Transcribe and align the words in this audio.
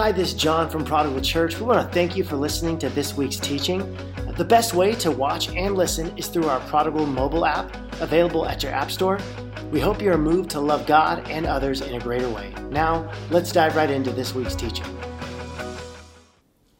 Hi, 0.00 0.12
this 0.12 0.28
is 0.28 0.34
John 0.34 0.70
from 0.70 0.82
Prodigal 0.82 1.20
Church. 1.20 1.60
We 1.60 1.66
want 1.66 1.86
to 1.86 1.92
thank 1.92 2.16
you 2.16 2.24
for 2.24 2.34
listening 2.34 2.78
to 2.78 2.88
this 2.88 3.18
week's 3.18 3.36
teaching. 3.36 3.80
The 4.38 4.44
best 4.46 4.72
way 4.72 4.94
to 4.94 5.10
watch 5.10 5.50
and 5.50 5.74
listen 5.74 6.16
is 6.16 6.28
through 6.28 6.46
our 6.46 6.58
Prodigal 6.60 7.04
mobile 7.04 7.44
app, 7.44 7.76
available 8.00 8.46
at 8.46 8.62
your 8.62 8.72
App 8.72 8.90
Store. 8.90 9.20
We 9.70 9.78
hope 9.78 10.00
you 10.00 10.10
are 10.10 10.16
moved 10.16 10.48
to 10.52 10.60
love 10.60 10.86
God 10.86 11.28
and 11.28 11.44
others 11.44 11.82
in 11.82 11.96
a 11.96 12.00
greater 12.00 12.30
way. 12.30 12.54
Now, 12.70 13.12
let's 13.28 13.52
dive 13.52 13.76
right 13.76 13.90
into 13.90 14.10
this 14.10 14.34
week's 14.34 14.54
teaching. 14.54 14.86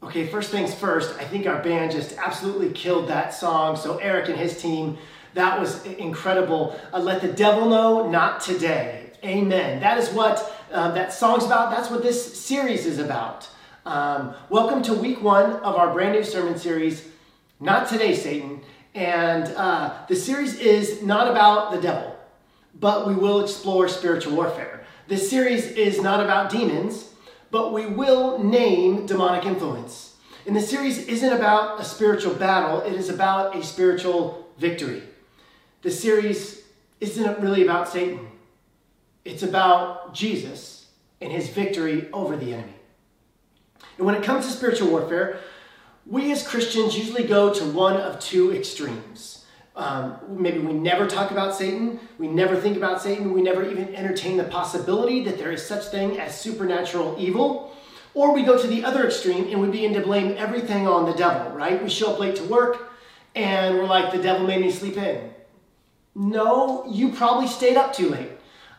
Okay, 0.02 0.26
first 0.26 0.50
things 0.50 0.72
first, 0.74 1.14
I 1.20 1.24
think 1.24 1.46
our 1.46 1.62
band 1.62 1.92
just 1.92 2.16
absolutely 2.16 2.70
killed 2.70 3.06
that 3.10 3.34
song. 3.34 3.76
So, 3.76 3.98
Eric 3.98 4.30
and 4.30 4.38
his 4.38 4.62
team, 4.62 4.96
that 5.34 5.60
was 5.60 5.84
incredible. 5.84 6.80
Uh, 6.90 7.00
Let 7.00 7.20
the 7.20 7.28
devil 7.30 7.68
know, 7.68 8.08
not 8.08 8.40
today. 8.40 9.12
Amen. 9.22 9.80
That 9.80 9.98
is 9.98 10.08
what 10.08 10.59
uh, 10.70 10.92
that 10.92 11.12
song's 11.12 11.44
about. 11.44 11.70
That's 11.70 11.90
what 11.90 12.02
this 12.02 12.38
series 12.38 12.86
is 12.86 12.98
about. 12.98 13.48
Um, 13.84 14.34
welcome 14.48 14.82
to 14.82 14.94
week 14.94 15.22
one 15.22 15.52
of 15.52 15.74
our 15.76 15.92
brand 15.92 16.14
new 16.14 16.24
sermon 16.24 16.58
series, 16.58 17.06
Not 17.58 17.88
Today, 17.88 18.14
Satan. 18.14 18.60
And 18.94 19.44
uh, 19.56 19.94
the 20.08 20.16
series 20.16 20.58
is 20.58 21.02
not 21.02 21.28
about 21.28 21.72
the 21.72 21.80
devil, 21.80 22.16
but 22.78 23.06
we 23.06 23.14
will 23.14 23.42
explore 23.42 23.88
spiritual 23.88 24.36
warfare. 24.36 24.84
This 25.08 25.28
series 25.28 25.66
is 25.66 26.00
not 26.00 26.22
about 26.22 26.50
demons, 26.50 27.12
but 27.50 27.72
we 27.72 27.86
will 27.86 28.42
name 28.42 29.06
demonic 29.06 29.44
influence. 29.44 30.16
And 30.46 30.54
the 30.56 30.60
series 30.60 31.06
isn't 31.06 31.32
about 31.32 31.80
a 31.80 31.84
spiritual 31.84 32.34
battle, 32.34 32.80
it 32.80 32.94
is 32.94 33.08
about 33.08 33.56
a 33.56 33.62
spiritual 33.62 34.48
victory. 34.58 35.02
The 35.82 35.90
series 35.90 36.62
isn't 37.00 37.40
really 37.40 37.62
about 37.62 37.88
Satan. 37.88 38.28
It's 39.24 39.42
about 39.42 40.14
Jesus 40.14 40.86
and 41.20 41.30
his 41.30 41.48
victory 41.48 42.08
over 42.12 42.36
the 42.36 42.54
enemy. 42.54 42.74
And 43.98 44.06
when 44.06 44.14
it 44.14 44.22
comes 44.22 44.46
to 44.46 44.52
spiritual 44.52 44.90
warfare, 44.90 45.40
we 46.06 46.32
as 46.32 46.46
Christians 46.46 46.96
usually 46.96 47.24
go 47.24 47.52
to 47.52 47.64
one 47.64 47.96
of 47.96 48.18
two 48.18 48.54
extremes. 48.54 49.44
Um, 49.76 50.16
maybe 50.28 50.58
we 50.58 50.72
never 50.72 51.06
talk 51.06 51.30
about 51.30 51.54
Satan, 51.54 52.00
we 52.18 52.28
never 52.28 52.56
think 52.56 52.76
about 52.76 53.00
Satan, 53.00 53.32
we 53.32 53.40
never 53.40 53.64
even 53.64 53.94
entertain 53.94 54.36
the 54.36 54.44
possibility 54.44 55.22
that 55.24 55.38
there 55.38 55.52
is 55.52 55.64
such 55.64 55.86
thing 55.86 56.18
as 56.18 56.38
supernatural 56.38 57.14
evil. 57.18 57.76
Or 58.12 58.34
we 58.34 58.42
go 58.42 58.60
to 58.60 58.66
the 58.66 58.84
other 58.84 59.06
extreme 59.06 59.48
and 59.48 59.60
we 59.60 59.68
begin 59.68 59.94
to 59.94 60.00
blame 60.00 60.34
everything 60.36 60.88
on 60.88 61.06
the 61.06 61.12
devil, 61.12 61.52
right? 61.52 61.80
We 61.82 61.88
show 61.88 62.12
up 62.12 62.18
late 62.18 62.36
to 62.36 62.44
work 62.44 62.92
and 63.34 63.76
we're 63.76 63.86
like, 63.86 64.12
the 64.12 64.20
devil 64.20 64.46
made 64.46 64.60
me 64.60 64.70
sleep 64.70 64.96
in. 64.96 65.30
No, 66.14 66.84
you 66.90 67.12
probably 67.12 67.46
stayed 67.46 67.76
up 67.76 67.92
too 67.92 68.08
late. 68.08 68.30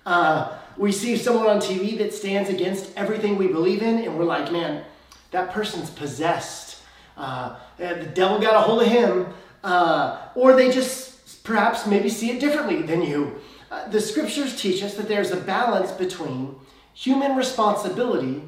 Uh, 0.06 0.58
we 0.78 0.92
see 0.92 1.18
someone 1.18 1.48
on 1.48 1.60
TV 1.60 1.98
that 1.98 2.14
stands 2.14 2.50
against 2.50 2.92
everything 2.96 3.38
we 3.38 3.48
believe 3.48 3.82
in, 3.82 4.00
and 4.00 4.18
we're 4.18 4.26
like, 4.26 4.52
man, 4.52 4.84
that 5.32 5.52
person's 5.52 5.90
possessed. 5.90 6.82
Uh, 7.18 7.58
the 7.78 8.12
devil 8.14 8.40
got 8.40 8.56
a 8.56 8.62
hold 8.62 8.82
of 8.82 8.88
him. 8.88 9.28
Uh, 9.64 10.20
or 10.36 10.56
they 10.56 10.72
just 10.72 11.44
perhaps 11.44 11.86
maybe 11.86 12.10
see 12.10 12.32
it 12.32 12.40
differently 12.40 12.82
than 12.82 13.02
you. 13.02 13.40
Uh, 13.70 13.88
the 13.90 14.02
scriptures 14.02 14.60
teach 14.60 14.84
us 14.84 14.96
that 14.96 15.08
there's 15.08 15.32
a 15.32 15.38
balance 15.38 15.92
between 15.92 16.56
human 16.94 17.36
responsibility 17.36 18.42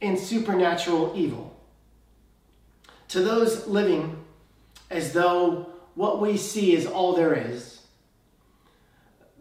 and 0.00 0.18
supernatural 0.18 1.12
evil. 1.16 1.54
To 3.08 3.20
those 3.20 3.66
living 3.66 4.24
as 4.90 5.12
though 5.12 5.68
what 5.94 6.20
we 6.20 6.36
see 6.36 6.74
is 6.74 6.86
all 6.86 7.14
there 7.14 7.34
is, 7.34 7.80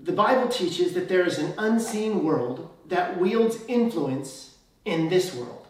the 0.03 0.11
Bible 0.11 0.49
teaches 0.49 0.93
that 0.93 1.07
there 1.07 1.25
is 1.25 1.39
an 1.39 1.53
unseen 1.57 2.25
world 2.25 2.69
that 2.87 3.17
wields 3.17 3.57
influence 3.69 4.57
in 4.83 5.07
this 5.07 5.33
world. 5.33 5.65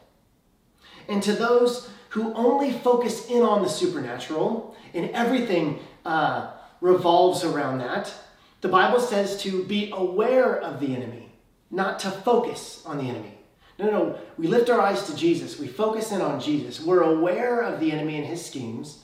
And 1.08 1.22
to 1.22 1.34
those 1.34 1.90
who 2.10 2.34
only 2.34 2.72
focus 2.72 3.30
in 3.30 3.44
on 3.44 3.62
the 3.62 3.70
supernatural 3.70 4.76
and 4.94 5.12
everything 5.12 5.80
uh, 6.04 6.52
revolves 6.82 7.44
around 7.44 7.78
that, 7.78 8.12
the 8.62 8.70
Bible 8.70 9.00
says 9.00 9.40
to 9.44 9.64
be 9.66 9.92
aware 9.94 10.60
of 10.60 10.80
the 10.80 10.96
enemy, 10.96 11.32
not 11.70 12.00
to 12.00 12.10
focus 12.10 12.82
on 12.88 12.98
the 12.98 13.04
enemy. 13.04 13.38
No, 13.78 13.86
no, 13.86 13.92
no. 13.92 14.20
we 14.38 14.48
lift 14.48 14.70
our 14.70 14.82
eyes 14.82 15.06
to 15.08 15.16
Jesus. 15.16 15.60
We 15.60 15.68
focus 15.68 16.12
in 16.12 16.22
on 16.22 16.40
Jesus. 16.40 16.82
We're 16.82 17.02
aware 17.02 17.62
of 17.62 17.80
the 17.80 17.92
enemy 17.92 18.18
and 18.18 18.26
his 18.26 18.44
schemes, 18.44 19.04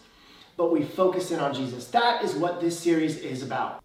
but 0.58 0.72
we 0.72 0.84
focus 0.84 1.32
in 1.32 1.40
on 1.40 1.54
Jesus. 1.54 1.88
That 1.88 2.24
is 2.24 2.34
what 2.34 2.62
this 2.62 2.80
series 2.80 3.18
is 3.18 3.44
about. 3.44 3.84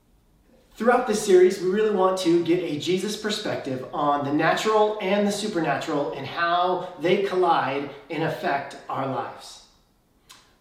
Throughout 0.76 1.06
this 1.06 1.24
series, 1.24 1.60
we 1.60 1.70
really 1.70 1.94
want 1.94 2.18
to 2.18 2.44
get 2.44 2.60
a 2.60 2.80
Jesus 2.80 3.16
perspective 3.16 3.86
on 3.94 4.24
the 4.24 4.32
natural 4.32 4.98
and 5.00 5.24
the 5.24 5.30
supernatural 5.30 6.14
and 6.14 6.26
how 6.26 6.92
they 7.00 7.22
collide 7.22 7.90
and 8.10 8.24
affect 8.24 8.76
our 8.88 9.06
lives. 9.06 9.66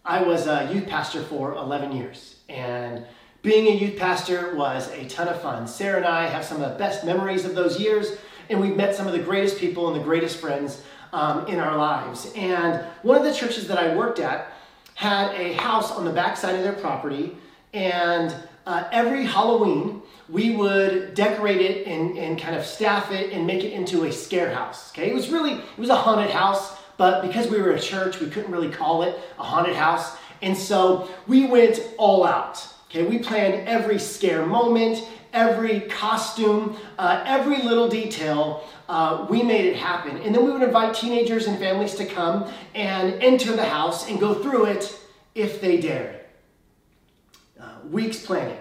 I 0.04 0.22
was 0.22 0.46
a 0.46 0.70
youth 0.72 0.86
pastor 0.86 1.20
for 1.24 1.54
11 1.54 1.90
years, 1.90 2.36
and 2.48 3.04
being 3.42 3.66
a 3.66 3.76
youth 3.76 3.98
pastor 3.98 4.54
was 4.54 4.88
a 4.92 5.04
ton 5.08 5.26
of 5.26 5.42
fun. 5.42 5.66
Sarah 5.66 5.96
and 5.96 6.06
I 6.06 6.28
have 6.28 6.44
some 6.44 6.62
of 6.62 6.70
the 6.70 6.78
best 6.78 7.04
memories 7.04 7.44
of 7.44 7.56
those 7.56 7.80
years, 7.80 8.16
and 8.48 8.60
we've 8.60 8.76
met 8.76 8.94
some 8.94 9.08
of 9.08 9.14
the 9.14 9.18
greatest 9.18 9.58
people 9.58 9.88
and 9.88 10.00
the 10.00 10.04
greatest 10.04 10.36
friends 10.36 10.84
um, 11.12 11.44
in 11.48 11.58
our 11.58 11.76
lives. 11.76 12.32
And 12.36 12.84
one 13.02 13.18
of 13.18 13.24
the 13.24 13.34
churches 13.34 13.66
that 13.66 13.78
I 13.78 13.96
worked 13.96 14.20
at 14.20 14.52
had 14.94 15.34
a 15.34 15.54
house 15.54 15.90
on 15.90 16.04
the 16.04 16.12
backside 16.12 16.54
of 16.54 16.62
their 16.62 16.74
property, 16.74 17.36
and 17.72 18.32
uh, 18.66 18.84
every 18.92 19.24
Halloween, 19.24 20.02
we 20.28 20.56
would 20.56 21.14
decorate 21.14 21.60
it 21.60 21.86
and, 21.86 22.16
and 22.16 22.38
kind 22.38 22.56
of 22.56 22.64
staff 22.64 23.12
it 23.12 23.32
and 23.32 23.46
make 23.46 23.62
it 23.62 23.72
into 23.72 24.04
a 24.04 24.12
scare 24.12 24.52
house. 24.54 24.90
Okay, 24.92 25.10
it 25.10 25.14
was 25.14 25.28
really 25.28 25.52
it 25.52 25.78
was 25.78 25.90
a 25.90 25.96
haunted 25.96 26.30
house, 26.30 26.76
but 26.96 27.22
because 27.22 27.48
we 27.48 27.60
were 27.60 27.72
a 27.72 27.80
church, 27.80 28.20
we 28.20 28.28
couldn't 28.30 28.50
really 28.50 28.70
call 28.70 29.02
it 29.02 29.18
a 29.38 29.42
haunted 29.42 29.76
house, 29.76 30.16
and 30.40 30.56
so 30.56 31.08
we 31.26 31.46
went 31.46 31.80
all 31.98 32.24
out. 32.24 32.66
Okay, 32.88 33.04
we 33.04 33.18
planned 33.18 33.68
every 33.68 33.98
scare 33.98 34.46
moment, 34.46 35.06
every 35.32 35.80
costume, 35.80 36.76
uh, 36.98 37.22
every 37.26 37.62
little 37.62 37.88
detail. 37.88 38.64
Uh, 38.88 39.26
we 39.28 39.42
made 39.42 39.64
it 39.64 39.76
happen, 39.76 40.16
and 40.18 40.34
then 40.34 40.44
we 40.44 40.50
would 40.50 40.62
invite 40.62 40.94
teenagers 40.94 41.46
and 41.46 41.58
families 41.58 41.94
to 41.96 42.06
come 42.06 42.50
and 42.74 43.14
enter 43.22 43.54
the 43.54 43.64
house 43.64 44.08
and 44.08 44.20
go 44.20 44.34
through 44.34 44.66
it 44.66 44.98
if 45.34 45.60
they 45.60 45.78
dared. 45.78 46.13
Uh, 47.64 47.88
weeks 47.88 48.18
planning. 48.18 48.58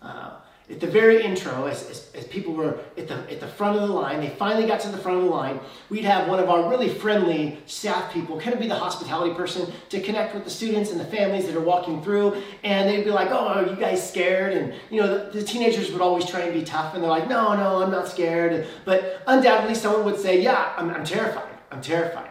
Uh, 0.00 0.30
at 0.70 0.78
the 0.80 0.86
very 0.86 1.24
intro, 1.24 1.64
as, 1.64 1.88
as, 1.90 2.12
as, 2.14 2.24
people 2.26 2.52
were 2.52 2.78
at 2.96 3.08
the, 3.08 3.14
at 3.32 3.40
the 3.40 3.48
front 3.48 3.76
of 3.76 3.88
the 3.88 3.92
line, 3.92 4.20
they 4.20 4.28
finally 4.28 4.66
got 4.68 4.78
to 4.80 4.88
the 4.88 4.98
front 4.98 5.18
of 5.18 5.24
the 5.24 5.30
line, 5.30 5.58
we'd 5.88 6.04
have 6.04 6.28
one 6.28 6.38
of 6.38 6.48
our 6.48 6.68
really 6.68 6.88
friendly 6.90 7.58
staff 7.66 8.12
people 8.12 8.38
kind 8.38 8.52
of 8.52 8.60
be 8.60 8.68
the 8.68 8.74
hospitality 8.74 9.34
person 9.34 9.72
to 9.88 10.00
connect 10.00 10.34
with 10.34 10.44
the 10.44 10.50
students 10.50 10.92
and 10.92 11.00
the 11.00 11.06
families 11.06 11.46
that 11.46 11.56
are 11.56 11.60
walking 11.60 12.02
through. 12.02 12.40
And 12.62 12.88
they'd 12.88 13.02
be 13.02 13.10
like, 13.10 13.30
oh, 13.30 13.48
are 13.48 13.66
you 13.66 13.76
guys 13.76 14.06
scared? 14.08 14.52
And, 14.52 14.74
you 14.90 15.00
know, 15.00 15.30
the, 15.30 15.40
the 15.40 15.42
teenagers 15.42 15.90
would 15.90 16.02
always 16.02 16.26
try 16.26 16.40
and 16.40 16.54
be 16.54 16.62
tough. 16.62 16.94
And 16.94 17.02
they're 17.02 17.10
like, 17.10 17.28
no, 17.28 17.56
no, 17.56 17.82
I'm 17.82 17.90
not 17.90 18.06
scared. 18.06 18.66
But 18.84 19.22
undoubtedly, 19.26 19.74
someone 19.74 20.04
would 20.04 20.20
say, 20.20 20.40
yeah, 20.40 20.74
I'm, 20.76 20.90
I'm 20.90 21.04
terrified. 21.04 21.56
I'm 21.72 21.80
terrified. 21.80 22.30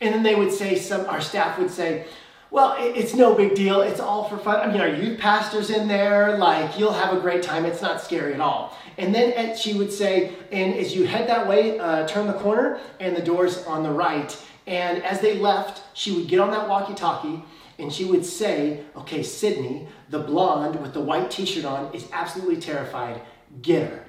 And 0.00 0.14
then 0.14 0.22
they 0.22 0.36
would 0.36 0.52
say, 0.52 0.76
some, 0.76 1.04
our 1.06 1.20
staff 1.20 1.58
would 1.58 1.70
say, 1.70 2.06
well, 2.52 2.76
it's 2.78 3.14
no 3.14 3.34
big 3.34 3.54
deal. 3.54 3.80
It's 3.80 3.98
all 3.98 4.28
for 4.28 4.36
fun. 4.36 4.60
I 4.60 4.70
mean, 4.70 4.80
our 4.80 4.88
youth 4.88 5.18
pastor's 5.18 5.70
in 5.70 5.88
there. 5.88 6.36
Like, 6.38 6.78
you'll 6.78 6.92
have 6.92 7.16
a 7.16 7.20
great 7.20 7.42
time. 7.42 7.64
It's 7.64 7.82
not 7.82 8.00
scary 8.00 8.34
at 8.34 8.40
all. 8.40 8.76
And 8.98 9.14
then 9.14 9.56
she 9.56 9.74
would 9.74 9.92
say, 9.92 10.32
and 10.52 10.74
as 10.74 10.94
you 10.94 11.06
head 11.06 11.28
that 11.28 11.48
way, 11.48 11.78
uh, 11.80 12.06
turn 12.06 12.26
the 12.26 12.34
corner, 12.34 12.78
and 13.00 13.16
the 13.16 13.22
door's 13.22 13.64
on 13.64 13.82
the 13.82 13.90
right. 13.90 14.36
And 14.66 15.02
as 15.02 15.20
they 15.20 15.38
left, 15.38 15.82
she 15.96 16.12
would 16.12 16.28
get 16.28 16.38
on 16.38 16.50
that 16.52 16.68
walkie 16.68 16.94
talkie 16.94 17.42
and 17.78 17.92
she 17.92 18.04
would 18.04 18.24
say, 18.24 18.84
Okay, 18.96 19.22
Sydney, 19.22 19.88
the 20.10 20.20
blonde 20.20 20.80
with 20.80 20.94
the 20.94 21.00
white 21.00 21.30
t 21.30 21.44
shirt 21.44 21.64
on, 21.64 21.92
is 21.94 22.06
absolutely 22.12 22.60
terrified. 22.60 23.20
Get 23.60 23.90
her. 23.90 24.04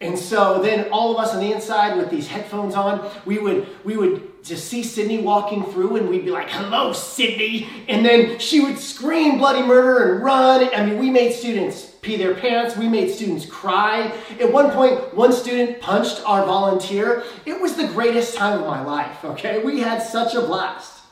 And 0.00 0.18
so 0.18 0.60
then 0.60 0.88
all 0.90 1.16
of 1.16 1.24
us 1.24 1.32
on 1.32 1.40
the 1.40 1.52
inside 1.52 1.96
with 1.96 2.10
these 2.10 2.28
headphones 2.28 2.74
on, 2.74 3.08
we 3.24 3.38
would 3.38 3.68
we 3.84 3.96
would 3.96 4.30
just 4.44 4.68
see 4.68 4.82
Sydney 4.82 5.18
walking 5.18 5.64
through 5.64 5.96
and 5.96 6.08
we'd 6.08 6.24
be 6.24 6.30
like, 6.30 6.50
hello, 6.50 6.92
Sydney. 6.92 7.66
And 7.88 8.04
then 8.04 8.38
she 8.38 8.60
would 8.60 8.78
scream 8.78 9.38
bloody 9.38 9.62
murder 9.62 10.12
and 10.12 10.22
run. 10.22 10.68
I 10.74 10.84
mean, 10.84 10.98
we 10.98 11.10
made 11.10 11.32
students 11.32 11.92
pee 12.02 12.16
their 12.16 12.34
pants. 12.34 12.76
We 12.76 12.86
made 12.86 13.10
students 13.10 13.46
cry. 13.46 14.12
At 14.38 14.52
one 14.52 14.70
point, 14.70 15.14
one 15.14 15.32
student 15.32 15.80
punched 15.80 16.22
our 16.26 16.44
volunteer. 16.44 17.24
It 17.46 17.58
was 17.58 17.74
the 17.76 17.86
greatest 17.88 18.36
time 18.36 18.60
of 18.60 18.66
my 18.66 18.82
life, 18.82 19.24
okay? 19.24 19.64
We 19.64 19.80
had 19.80 20.02
such 20.02 20.34
a 20.34 20.42
blast. 20.42 21.02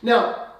Now, 0.00 0.52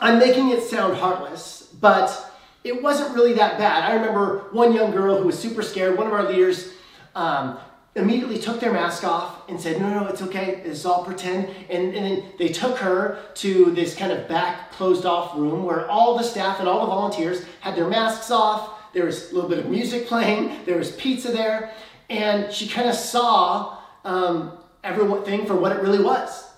I'm 0.00 0.20
making 0.20 0.50
it 0.50 0.62
sound 0.62 0.96
heartless, 0.96 1.74
but 1.80 2.32
it 2.62 2.80
wasn't 2.80 3.16
really 3.16 3.32
that 3.32 3.58
bad. 3.58 3.82
I 3.82 3.94
remember 3.94 4.44
one 4.52 4.72
young 4.72 4.92
girl 4.92 5.18
who 5.18 5.26
was 5.26 5.36
super 5.36 5.62
scared. 5.62 5.98
One 5.98 6.06
of 6.06 6.12
our 6.12 6.30
leaders 6.30 6.72
um, 7.16 7.58
immediately 7.94 8.38
took 8.38 8.60
their 8.60 8.72
mask 8.72 9.02
off 9.04 9.48
and 9.48 9.60
said, 9.60 9.80
no, 9.80 9.88
no, 9.90 10.06
it's 10.06 10.22
okay, 10.22 10.62
it's 10.64 10.84
all 10.84 11.04
pretend. 11.04 11.48
And, 11.68 11.94
and 11.94 12.06
then 12.06 12.24
they 12.38 12.48
took 12.48 12.78
her 12.78 13.18
to 13.34 13.70
this 13.72 13.94
kind 13.94 14.12
of 14.12 14.28
back 14.28 14.70
closed 14.72 15.04
off 15.04 15.36
room 15.36 15.64
where 15.64 15.88
all 15.88 16.16
the 16.16 16.22
staff 16.22 16.60
and 16.60 16.68
all 16.68 16.80
the 16.80 16.86
volunteers 16.86 17.44
had 17.60 17.74
their 17.76 17.88
masks 17.88 18.30
off. 18.30 18.92
There 18.92 19.04
was 19.04 19.30
a 19.30 19.34
little 19.34 19.50
bit 19.50 19.58
of 19.58 19.66
music 19.66 20.06
playing, 20.12 20.64
there 20.64 20.76
was 20.76 20.92
pizza 20.92 21.32
there, 21.32 21.72
and 22.08 22.52
she 22.52 22.68
kind 22.68 22.88
of 22.88 22.94
saw 22.94 23.78
um, 24.04 24.52
everything 24.84 25.46
for 25.46 25.56
what 25.56 25.72
it 25.72 25.82
really 25.82 26.02
was. 26.02 26.50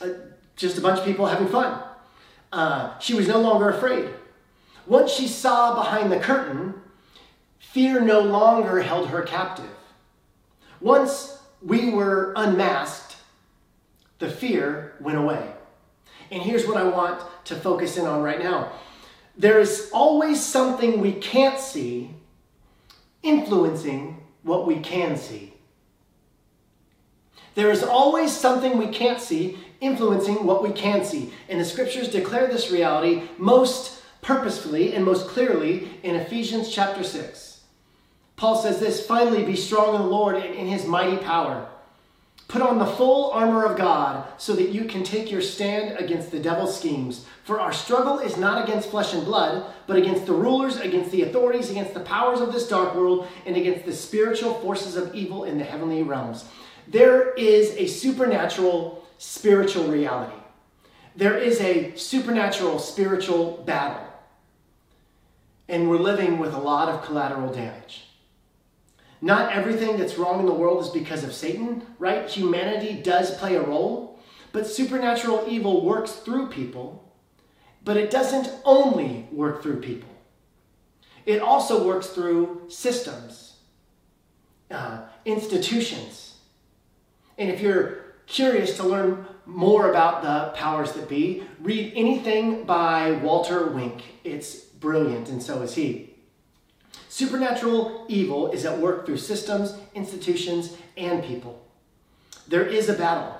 uh, 0.00 0.08
just 0.56 0.78
a 0.78 0.80
bunch 0.80 0.98
of 0.98 1.04
people 1.04 1.26
having 1.26 1.48
fun. 1.48 1.80
Uh, 2.52 2.98
she 2.98 3.14
was 3.14 3.28
no 3.28 3.40
longer 3.40 3.68
afraid. 3.70 4.08
Once 4.86 5.10
she 5.12 5.28
saw 5.28 5.74
behind 5.74 6.10
the 6.10 6.18
curtain, 6.18 6.74
fear 7.58 8.00
no 8.00 8.20
longer 8.20 8.80
held 8.80 9.08
her 9.08 9.22
captive. 9.22 9.70
Once 10.80 11.38
we 11.62 11.90
were 11.90 12.32
unmasked, 12.36 13.16
the 14.18 14.30
fear 14.30 14.94
went 15.00 15.18
away. 15.18 15.52
And 16.30 16.42
here's 16.42 16.66
what 16.66 16.76
I 16.76 16.84
want 16.84 17.22
to 17.44 17.56
focus 17.56 17.96
in 17.96 18.06
on 18.06 18.22
right 18.22 18.42
now 18.42 18.72
there 19.36 19.60
is 19.60 19.88
always 19.92 20.44
something 20.44 21.00
we 21.00 21.12
can't 21.12 21.60
see 21.60 22.10
influencing 23.22 24.20
what 24.42 24.66
we 24.66 24.80
can 24.80 25.16
see. 25.16 25.54
There 27.54 27.70
is 27.70 27.84
always 27.84 28.36
something 28.36 28.76
we 28.76 28.88
can't 28.88 29.20
see 29.20 29.58
influencing 29.80 30.44
what 30.44 30.62
we 30.62 30.70
can 30.72 31.04
see. 31.04 31.32
And 31.48 31.60
the 31.60 31.64
scriptures 31.64 32.08
declare 32.08 32.48
this 32.48 32.70
reality 32.70 33.22
most 33.38 34.02
purposefully 34.22 34.94
and 34.94 35.04
most 35.04 35.28
clearly 35.28 35.88
in 36.02 36.16
Ephesians 36.16 36.72
chapter 36.72 37.04
6. 37.04 37.47
Paul 38.38 38.62
says 38.62 38.78
this 38.78 39.04
finally, 39.04 39.44
be 39.44 39.56
strong 39.56 39.96
in 39.96 40.00
the 40.00 40.06
Lord 40.06 40.36
and 40.36 40.54
in 40.54 40.68
his 40.68 40.86
mighty 40.86 41.18
power. 41.18 41.68
Put 42.46 42.62
on 42.62 42.78
the 42.78 42.86
full 42.86 43.32
armor 43.32 43.64
of 43.64 43.76
God 43.76 44.26
so 44.38 44.54
that 44.54 44.70
you 44.70 44.84
can 44.84 45.02
take 45.02 45.30
your 45.30 45.42
stand 45.42 45.98
against 45.98 46.30
the 46.30 46.38
devil's 46.38 46.78
schemes. 46.78 47.26
For 47.44 47.60
our 47.60 47.72
struggle 47.72 48.20
is 48.20 48.38
not 48.38 48.66
against 48.66 48.90
flesh 48.90 49.12
and 49.12 49.24
blood, 49.24 49.70
but 49.86 49.98
against 49.98 50.24
the 50.24 50.32
rulers, 50.32 50.76
against 50.78 51.10
the 51.10 51.22
authorities, 51.22 51.68
against 51.68 51.92
the 51.92 52.00
powers 52.00 52.40
of 52.40 52.52
this 52.52 52.68
dark 52.68 52.94
world, 52.94 53.26
and 53.44 53.56
against 53.56 53.84
the 53.84 53.92
spiritual 53.92 54.54
forces 54.54 54.96
of 54.96 55.14
evil 55.14 55.44
in 55.44 55.58
the 55.58 55.64
heavenly 55.64 56.02
realms. 56.02 56.46
There 56.86 57.34
is 57.34 57.72
a 57.76 57.86
supernatural 57.86 59.04
spiritual 59.18 59.88
reality. 59.88 60.40
There 61.16 61.36
is 61.36 61.60
a 61.60 61.94
supernatural 61.96 62.78
spiritual 62.78 63.62
battle. 63.66 64.06
And 65.68 65.90
we're 65.90 65.98
living 65.98 66.38
with 66.38 66.54
a 66.54 66.58
lot 66.58 66.88
of 66.88 67.04
collateral 67.04 67.52
damage. 67.52 68.07
Not 69.20 69.52
everything 69.52 69.96
that's 69.96 70.16
wrong 70.16 70.40
in 70.40 70.46
the 70.46 70.52
world 70.52 70.82
is 70.82 70.90
because 70.90 71.24
of 71.24 71.34
Satan, 71.34 71.82
right? 71.98 72.28
Humanity 72.28 73.00
does 73.02 73.36
play 73.36 73.56
a 73.56 73.62
role, 73.62 74.18
but 74.52 74.66
supernatural 74.66 75.44
evil 75.48 75.84
works 75.84 76.12
through 76.12 76.48
people, 76.48 77.12
but 77.84 77.96
it 77.96 78.10
doesn't 78.10 78.50
only 78.64 79.28
work 79.32 79.62
through 79.62 79.80
people. 79.80 80.08
It 81.26 81.42
also 81.42 81.84
works 81.86 82.08
through 82.08 82.62
systems, 82.68 83.56
uh, 84.70 85.02
institutions. 85.24 86.36
And 87.36 87.50
if 87.50 87.60
you're 87.60 88.08
curious 88.26 88.76
to 88.76 88.84
learn 88.84 89.26
more 89.46 89.90
about 89.90 90.22
the 90.22 90.56
powers 90.56 90.92
that 90.92 91.08
be, 91.08 91.42
read 91.60 91.92
anything 91.96 92.64
by 92.64 93.12
Walter 93.12 93.66
Wink. 93.66 94.02
It's 94.22 94.56
brilliant, 94.56 95.28
and 95.28 95.42
so 95.42 95.62
is 95.62 95.74
he. 95.74 96.14
Supernatural 97.08 98.04
evil 98.08 98.50
is 98.52 98.64
at 98.64 98.78
work 98.78 99.06
through 99.06 99.16
systems, 99.16 99.74
institutions, 99.94 100.76
and 100.96 101.24
people. 101.24 101.62
There 102.46 102.66
is 102.66 102.88
a 102.88 102.94
battle. 102.94 103.34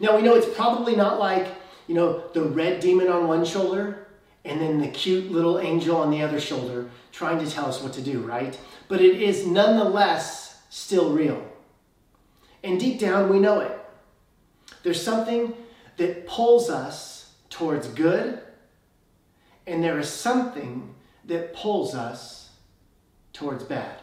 Now 0.00 0.16
we 0.16 0.22
know 0.22 0.34
it's 0.34 0.54
probably 0.54 0.96
not 0.96 1.18
like, 1.18 1.48
you 1.86 1.94
know, 1.94 2.24
the 2.32 2.42
red 2.42 2.80
demon 2.80 3.08
on 3.08 3.28
one 3.28 3.44
shoulder 3.44 4.06
and 4.44 4.60
then 4.60 4.80
the 4.80 4.88
cute 4.88 5.30
little 5.30 5.58
angel 5.58 5.96
on 5.96 6.10
the 6.10 6.22
other 6.22 6.40
shoulder 6.40 6.90
trying 7.12 7.38
to 7.44 7.50
tell 7.50 7.66
us 7.66 7.82
what 7.82 7.92
to 7.94 8.02
do, 8.02 8.20
right? 8.20 8.58
But 8.86 9.00
it 9.00 9.20
is 9.20 9.46
nonetheless 9.46 10.62
still 10.70 11.12
real. 11.12 11.44
And 12.62 12.80
deep 12.80 12.98
down, 12.98 13.28
we 13.28 13.38
know 13.38 13.60
it. 13.60 13.78
There's 14.82 15.02
something 15.02 15.54
that 15.96 16.26
pulls 16.26 16.70
us 16.70 17.32
towards 17.50 17.88
good, 17.88 18.40
and 19.66 19.82
there 19.82 19.98
is 19.98 20.08
something 20.08 20.94
that 21.24 21.54
pulls 21.54 21.94
us 21.94 22.37
towards 23.32 23.64
bad. 23.64 23.98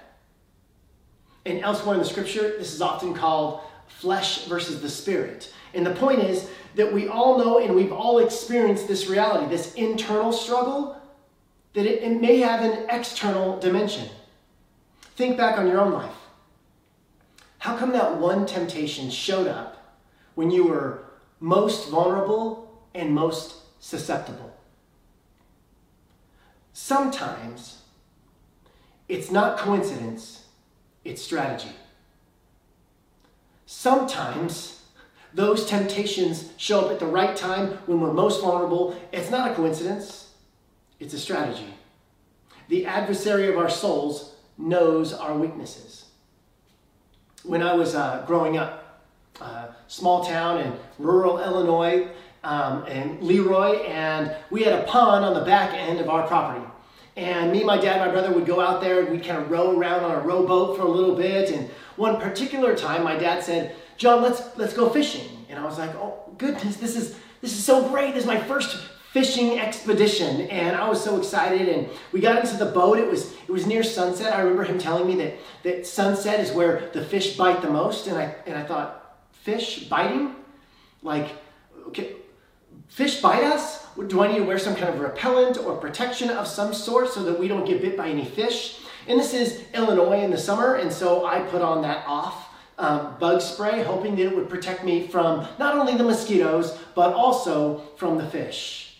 And 1.46 1.62
elsewhere 1.62 1.96
in 1.96 2.02
the 2.02 2.08
scripture, 2.08 2.58
this 2.58 2.74
is 2.74 2.82
often 2.82 3.14
called 3.14 3.62
flesh 3.88 4.46
versus 4.46 4.82
the 4.82 4.90
spirit. 4.90 5.54
And 5.74 5.86
the 5.86 5.94
point 5.94 6.20
is 6.20 6.50
that 6.76 6.92
we 6.92 7.08
all 7.08 7.38
know 7.38 7.60
and 7.60 7.76
we've 7.76 7.92
all 7.92 8.20
experienced 8.20 8.88
this 8.88 9.08
reality, 9.08 9.48
this 9.48 9.74
internal 9.76 10.32
struggle, 10.32 11.00
that 11.74 11.86
it, 11.86 12.02
it 12.02 12.22
may 12.22 12.40
have 12.40 12.62
an 12.62 12.86
external 12.90 13.60
dimension. 13.60 14.10
Think 15.16 15.38
back 15.38 15.58
on 15.58 15.68
your 15.68 15.80
own 15.80 15.94
life. 15.94 16.16
How 17.60 17.78
come 17.78 17.92
that 17.92 18.18
one 18.18 18.46
temptation 18.46 19.10
showed 19.10 19.48
up 19.48 19.98
when 20.36 20.52
you 20.52 20.66
were 20.66 21.06
most 21.40 21.90
vulnerable 21.90 22.82
and 22.94 23.12
most 23.12 23.56
susceptible? 23.80 24.56
Sometimes 26.74 27.82
it's 29.08 29.32
not 29.32 29.58
coincidence, 29.58 30.46
it's 31.04 31.22
strategy. 31.22 31.72
Sometimes 33.66 34.84
those 35.34 35.66
temptations 35.66 36.52
show 36.58 36.86
up 36.86 36.92
at 36.92 37.00
the 37.00 37.06
right 37.06 37.36
time 37.36 37.78
when 37.86 38.00
we're 38.00 38.14
most 38.14 38.42
vulnerable. 38.42 38.96
It's 39.12 39.30
not 39.30 39.52
a 39.52 39.56
coincidence, 39.56 40.30
it's 41.00 41.14
a 41.14 41.20
strategy. 41.20 41.74
The 42.68 42.86
adversary 42.86 43.48
of 43.48 43.58
our 43.58 43.70
souls 43.70 44.34
knows 44.58 45.14
our 45.14 45.38
weaknesses. 45.38 46.06
When 47.44 47.62
I 47.62 47.74
was 47.74 47.94
uh, 47.94 48.24
growing 48.26 48.58
up, 48.58 49.04
uh, 49.40 49.68
small 49.88 50.24
town 50.24 50.62
in 50.62 50.74
rural 50.98 51.40
Illinois, 51.40 52.08
um, 52.46 52.86
and 52.88 53.22
Leroy, 53.22 53.80
and 53.84 54.34
we 54.52 54.64
had 54.64 54.74
a 54.74 54.84
pond 54.84 55.26
on 55.26 55.34
the 55.34 55.42
back 55.42 55.74
end 55.74 56.00
of 56.00 56.10
our 56.10 56.26
property. 56.28 56.66
And 57.16 57.52
me, 57.52 57.64
my 57.64 57.78
dad, 57.78 58.06
my 58.06 58.12
brother 58.12 58.32
would 58.34 58.46
go 58.46 58.60
out 58.60 58.82
there 58.82 59.00
and 59.00 59.10
we'd 59.10 59.24
kind 59.24 59.42
of 59.42 59.50
row 59.50 59.78
around 59.78 60.04
on 60.04 60.12
a 60.12 60.20
rowboat 60.20 60.76
for 60.76 60.84
a 60.84 60.90
little 60.90 61.16
bit. 61.16 61.50
And 61.50 61.70
one 61.96 62.20
particular 62.20 62.76
time, 62.76 63.04
my 63.04 63.16
dad 63.16 63.42
said, 63.44 63.76
"John, 63.98 64.22
let's 64.22 64.42
let's 64.58 64.74
go 64.74 64.90
fishing." 64.90 65.46
And 65.50 65.58
I 65.58 65.64
was 65.64 65.78
like, 65.78 65.96
"Oh 65.96 66.20
goodness, 66.38 66.76
this 66.78 66.96
is 66.96 67.16
this 67.42 67.54
is 67.54 67.64
so 67.64 67.88
great! 67.88 68.14
This 68.14 68.24
is 68.24 68.28
my 68.28 68.40
first 68.42 68.76
fishing 69.14 69.60
expedition." 69.60 70.42
And 70.42 70.76
I 70.76 70.90
was 70.90 71.02
so 71.02 71.18
excited. 71.18 71.70
And 71.70 71.90
we 72.12 72.20
got 72.20 72.44
into 72.44 72.58
the 72.58 72.66
boat. 72.66 72.98
It 72.98 73.10
was 73.10 73.32
it 73.48 73.52
was 73.52 73.66
near 73.66 73.84
sunset. 73.84 74.34
I 74.34 74.42
remember 74.42 74.66
him 74.66 74.78
telling 74.78 75.08
me 75.08 75.16
that 75.24 75.38
that 75.64 75.88
sunset 75.88 76.42
is 76.42 76.52
where 76.52 76.90
the 76.92 77.04
fish 77.04 77.38
bite 77.38 77.62
the 77.62 77.70
most. 77.70 78.08
And 78.08 78.18
I 78.18 78.36
and 78.46 78.58
I 78.58 78.64
thought, 78.64 79.20
fish 79.32 79.88
biting, 79.88 80.36
like 81.02 81.30
okay, 81.88 82.16
fish 82.88 83.22
bite 83.22 83.44
us? 83.44 83.86
Do 84.08 84.22
I 84.22 84.28
need 84.28 84.40
to 84.40 84.44
wear 84.44 84.60
some 84.60 84.76
kind 84.76 84.94
of 84.94 85.00
repellent 85.00 85.58
or 85.58 85.76
protection 85.76 86.30
of 86.30 86.48
some 86.48 86.74
sort 86.74 87.10
so 87.10 87.24
that 87.24 87.40
we 87.40 87.48
don't 87.48 87.66
get 87.66 87.82
bit 87.82 87.96
by 87.96 88.10
any 88.10 88.26
fish? 88.26 88.80
And 89.08 89.20
this 89.20 89.34
is 89.34 89.64
Illinois 89.74 90.24
in 90.24 90.32
the 90.32 90.38
summer, 90.38 90.76
and 90.76 90.92
so 90.92 91.26
I 91.26 91.40
put 91.42 91.62
on 91.62 91.82
that 91.84 92.06
off 92.08 92.50
um, 92.78 93.16
bug 93.20 93.42
spray, 93.42 93.84
hoping 93.84 94.16
that 94.16 94.24
it 94.24 94.36
would 94.36 94.50
protect 94.50 94.84
me 94.84 95.08
from 95.08 95.48
not 95.60 95.78
only 95.78 95.96
the 95.96 96.04
mosquitoes, 96.04 96.78
but 96.94 97.14
also 97.14 97.84
from 97.98 98.18
the 98.18 98.26
fish. 98.26 98.98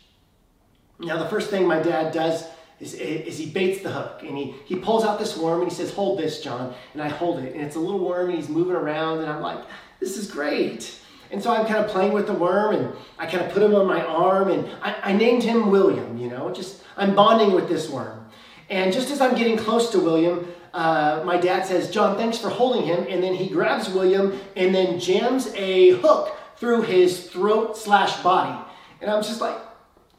Now, 1.00 1.22
the 1.22 1.30
first 1.30 1.50
thing 1.50 1.68
my 1.68 1.82
dad 1.82 2.14
does 2.14 2.46
is, 2.80 2.94
is 2.94 3.38
he 3.38 3.48
baits 3.48 3.82
the 3.84 3.92
hook 3.92 4.22
and 4.22 4.38
he, 4.38 4.54
he 4.66 4.76
pulls 4.76 5.04
out 5.04 5.20
this 5.20 5.38
worm 5.38 5.62
and 5.62 5.70
he 5.70 5.76
says, 5.76 5.94
Hold 5.94 6.20
this, 6.20 6.42
John. 6.42 6.74
And 6.94 7.02
I 7.02 7.10
hold 7.10 7.40
it, 7.40 7.54
and 7.54 7.62
it's 7.62 7.76
a 7.76 7.80
little 7.80 8.00
worm, 8.00 8.30
and 8.30 8.38
he's 8.38 8.50
moving 8.50 8.76
around, 8.76 9.20
and 9.20 9.30
I'm 9.30 9.42
like, 9.42 9.60
This 10.00 10.18
is 10.18 10.30
great. 10.30 11.00
And 11.36 11.44
so 11.44 11.54
I'm 11.54 11.66
kind 11.66 11.84
of 11.84 11.92
playing 11.92 12.14
with 12.14 12.28
the 12.28 12.34
worm 12.34 12.74
and 12.74 12.94
I 13.20 13.26
kind 13.26 13.44
of 13.44 13.52
put 13.52 13.62
him 13.62 13.76
on 13.76 13.86
my 13.86 14.02
arm 14.06 14.50
and 14.50 14.70
I, 14.82 14.96
I, 15.04 15.12
named 15.12 15.44
him 15.44 15.70
William, 15.70 16.18
you 16.18 16.30
know, 16.30 16.50
just 16.50 16.82
I'm 16.96 17.14
bonding 17.14 17.52
with 17.52 17.68
this 17.68 17.90
worm. 17.90 18.26
And 18.70 18.94
just 18.94 19.12
as 19.12 19.20
I'm 19.20 19.36
getting 19.36 19.58
close 19.58 19.90
to 19.90 20.00
William, 20.00 20.48
uh, 20.74 21.24
my 21.26 21.36
dad 21.36 21.66
says, 21.66 21.92
John, 21.92 22.16
thanks 22.16 22.38
for 22.38 22.48
holding 22.48 22.84
him. 22.84 23.06
And 23.10 23.22
then 23.22 23.34
he 23.34 23.50
grabs 23.50 23.90
William 23.90 24.40
and 24.56 24.74
then 24.74 24.98
jams 24.98 25.54
a 25.56 26.00
hook 26.00 26.38
through 26.56 26.84
his 26.84 27.30
throat 27.30 27.78
slash 27.78 28.24
body. 28.24 28.58
And 29.02 29.12
I'm 29.12 29.22
just 29.22 29.42
like, 29.42 29.58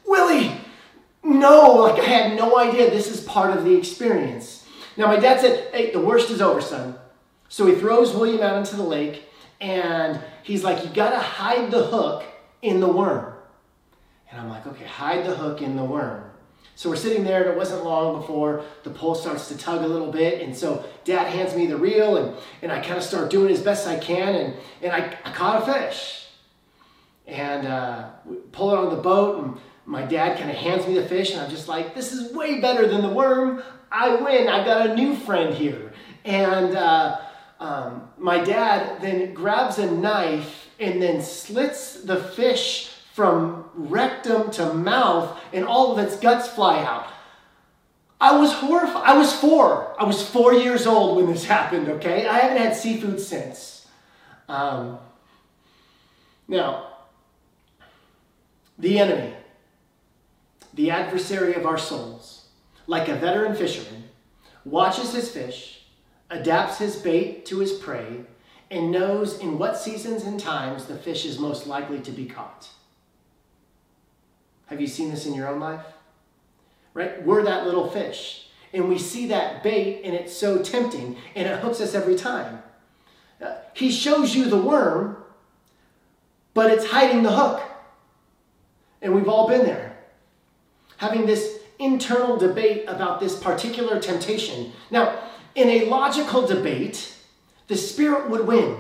Willie, 0.04 0.52
no, 1.24 1.76
like 1.76 1.98
I 1.98 2.04
had 2.04 2.36
no 2.36 2.58
idea 2.58 2.90
this 2.90 3.10
is 3.10 3.24
part 3.24 3.56
of 3.56 3.64
the 3.64 3.74
experience. 3.74 4.66
Now 4.98 5.06
my 5.06 5.16
dad 5.16 5.40
said, 5.40 5.72
hey, 5.72 5.92
the 5.92 5.98
worst 5.98 6.28
is 6.28 6.42
over, 6.42 6.60
son. 6.60 6.98
So 7.48 7.64
he 7.64 7.74
throws 7.74 8.14
William 8.14 8.42
out 8.42 8.58
into 8.58 8.76
the 8.76 8.82
lake 8.82 9.25
and 9.60 10.20
he's 10.42 10.64
like, 10.64 10.84
you 10.84 10.90
got 10.90 11.10
to 11.10 11.18
hide 11.18 11.70
the 11.70 11.84
hook 11.84 12.24
in 12.62 12.80
the 12.80 12.88
worm. 12.88 13.34
And 14.30 14.40
I'm 14.40 14.48
like, 14.48 14.66
okay, 14.66 14.84
hide 14.84 15.24
the 15.24 15.34
hook 15.34 15.62
in 15.62 15.76
the 15.76 15.84
worm. 15.84 16.24
So 16.74 16.90
we're 16.90 16.96
sitting 16.96 17.24
there, 17.24 17.42
and 17.42 17.52
it 17.52 17.56
wasn't 17.56 17.84
long 17.84 18.20
before 18.20 18.62
the 18.82 18.90
pole 18.90 19.14
starts 19.14 19.48
to 19.48 19.56
tug 19.56 19.82
a 19.82 19.86
little 19.86 20.12
bit. 20.12 20.42
And 20.42 20.54
so 20.54 20.84
dad 21.04 21.26
hands 21.28 21.56
me 21.56 21.66
the 21.66 21.76
reel, 21.76 22.18
and, 22.18 22.36
and 22.60 22.70
I 22.70 22.80
kind 22.80 22.98
of 22.98 23.02
start 23.02 23.30
doing 23.30 23.50
as 23.50 23.62
best 23.62 23.86
I 23.86 23.96
can, 23.96 24.34
and, 24.34 24.54
and 24.82 24.92
I, 24.92 25.16
I 25.24 25.32
caught 25.32 25.62
a 25.62 25.72
fish. 25.72 26.26
And 27.26 27.66
uh, 27.66 28.10
pull 28.52 28.72
it 28.72 28.78
on 28.78 28.94
the 28.94 29.00
boat, 29.00 29.42
and 29.42 29.56
my 29.86 30.02
dad 30.02 30.38
kind 30.38 30.50
of 30.50 30.56
hands 30.56 30.86
me 30.86 30.94
the 30.94 31.06
fish, 31.06 31.32
and 31.32 31.40
I'm 31.40 31.50
just 31.50 31.66
like, 31.66 31.94
this 31.94 32.12
is 32.12 32.34
way 32.34 32.60
better 32.60 32.86
than 32.86 33.00
the 33.00 33.08
worm. 33.08 33.62
I 33.90 34.16
win. 34.16 34.46
I've 34.46 34.66
got 34.66 34.90
a 34.90 34.94
new 34.94 35.16
friend 35.16 35.54
here. 35.54 35.92
And 36.26 36.76
uh, 36.76 37.18
um, 37.58 38.10
my 38.18 38.42
dad 38.42 39.00
then 39.00 39.32
grabs 39.32 39.78
a 39.78 39.90
knife 39.90 40.68
and 40.78 41.00
then 41.00 41.22
slits 41.22 42.02
the 42.02 42.16
fish 42.16 42.92
from 43.14 43.64
rectum 43.74 44.50
to 44.50 44.74
mouth, 44.74 45.40
and 45.54 45.64
all 45.64 45.90
of 45.90 45.98
its 45.98 46.18
guts 46.18 46.48
fly 46.48 46.84
out. 46.84 47.06
I 48.20 48.36
was 48.38 48.52
horrified. 48.52 49.02
I 49.04 49.16
was 49.16 49.32
four. 49.32 49.94
I 49.98 50.04
was 50.04 50.22
four 50.22 50.52
years 50.52 50.86
old 50.86 51.16
when 51.16 51.26
this 51.26 51.44
happened, 51.56 51.88
okay? 51.88 52.26
I 52.26 52.38
haven't 52.40 52.58
had 52.58 52.76
seafood 52.76 53.18
since. 53.18 53.86
Um, 54.50 54.98
now, 56.46 56.88
the 58.78 58.98
enemy, 58.98 59.34
the 60.74 60.90
adversary 60.90 61.54
of 61.54 61.64
our 61.64 61.78
souls, 61.78 62.48
like 62.86 63.08
a 63.08 63.14
veteran 63.14 63.54
fisherman, 63.54 64.04
watches 64.66 65.14
his 65.14 65.30
fish, 65.30 65.75
adapts 66.30 66.78
his 66.78 66.96
bait 66.96 67.46
to 67.46 67.58
his 67.58 67.72
prey, 67.72 68.24
and 68.70 68.90
knows 68.90 69.38
in 69.38 69.58
what 69.58 69.78
seasons 69.78 70.24
and 70.24 70.40
times 70.40 70.86
the 70.86 70.96
fish 70.96 71.24
is 71.24 71.38
most 71.38 71.66
likely 71.66 72.00
to 72.00 72.10
be 72.10 72.26
caught. 72.26 72.68
Have 74.66 74.80
you 74.80 74.88
seen 74.88 75.10
this 75.10 75.26
in 75.26 75.34
your 75.34 75.48
own 75.48 75.60
life? 75.60 75.86
right? 76.96 77.22
We're 77.24 77.44
that 77.44 77.66
little 77.66 77.88
fish. 77.90 78.48
And 78.72 78.88
we 78.88 78.98
see 78.98 79.26
that 79.28 79.62
bait 79.62 80.02
and 80.02 80.14
it's 80.14 80.34
so 80.34 80.62
tempting 80.62 81.16
and 81.36 81.46
it 81.46 81.60
hooks 81.60 81.80
us 81.80 81.94
every 81.94 82.16
time. 82.16 82.62
Uh, 83.40 83.56
he 83.74 83.90
shows 83.90 84.34
you 84.34 84.46
the 84.46 84.56
worm, 84.56 85.18
but 86.54 86.70
it's 86.70 86.86
hiding 86.86 87.22
the 87.22 87.32
hook. 87.32 87.62
And 89.02 89.14
we've 89.14 89.28
all 89.28 89.46
been 89.46 89.64
there. 89.64 89.98
Having 90.96 91.26
this 91.26 91.58
internal 91.78 92.38
debate 92.38 92.84
about 92.88 93.20
this 93.20 93.38
particular 93.38 94.00
temptation. 94.00 94.72
Now, 94.90 95.18
in 95.56 95.68
a 95.68 95.86
logical 95.86 96.46
debate, 96.46 97.14
the 97.66 97.76
spirit 97.76 98.30
would 98.30 98.46
win. 98.46 98.76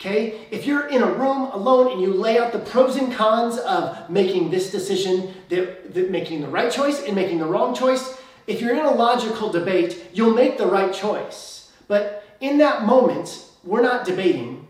Okay? 0.00 0.46
If 0.50 0.66
you're 0.66 0.88
in 0.88 1.02
a 1.02 1.12
room 1.12 1.50
alone 1.52 1.92
and 1.92 2.00
you 2.00 2.14
lay 2.14 2.38
out 2.38 2.52
the 2.52 2.58
pros 2.58 2.96
and 2.96 3.12
cons 3.12 3.58
of 3.58 4.08
making 4.08 4.50
this 4.50 4.72
decision, 4.72 5.34
the, 5.50 5.76
the, 5.90 6.08
making 6.08 6.40
the 6.40 6.48
right 6.48 6.72
choice 6.72 7.04
and 7.04 7.14
making 7.14 7.38
the 7.38 7.44
wrong 7.44 7.74
choice, 7.74 8.18
if 8.46 8.62
you're 8.62 8.74
in 8.74 8.84
a 8.84 8.90
logical 8.90 9.52
debate, 9.52 10.08
you'll 10.14 10.34
make 10.34 10.56
the 10.56 10.66
right 10.66 10.92
choice. 10.92 11.70
But 11.86 12.24
in 12.40 12.58
that 12.58 12.84
moment, 12.84 13.44
we're 13.62 13.82
not 13.82 14.06
debating, 14.06 14.66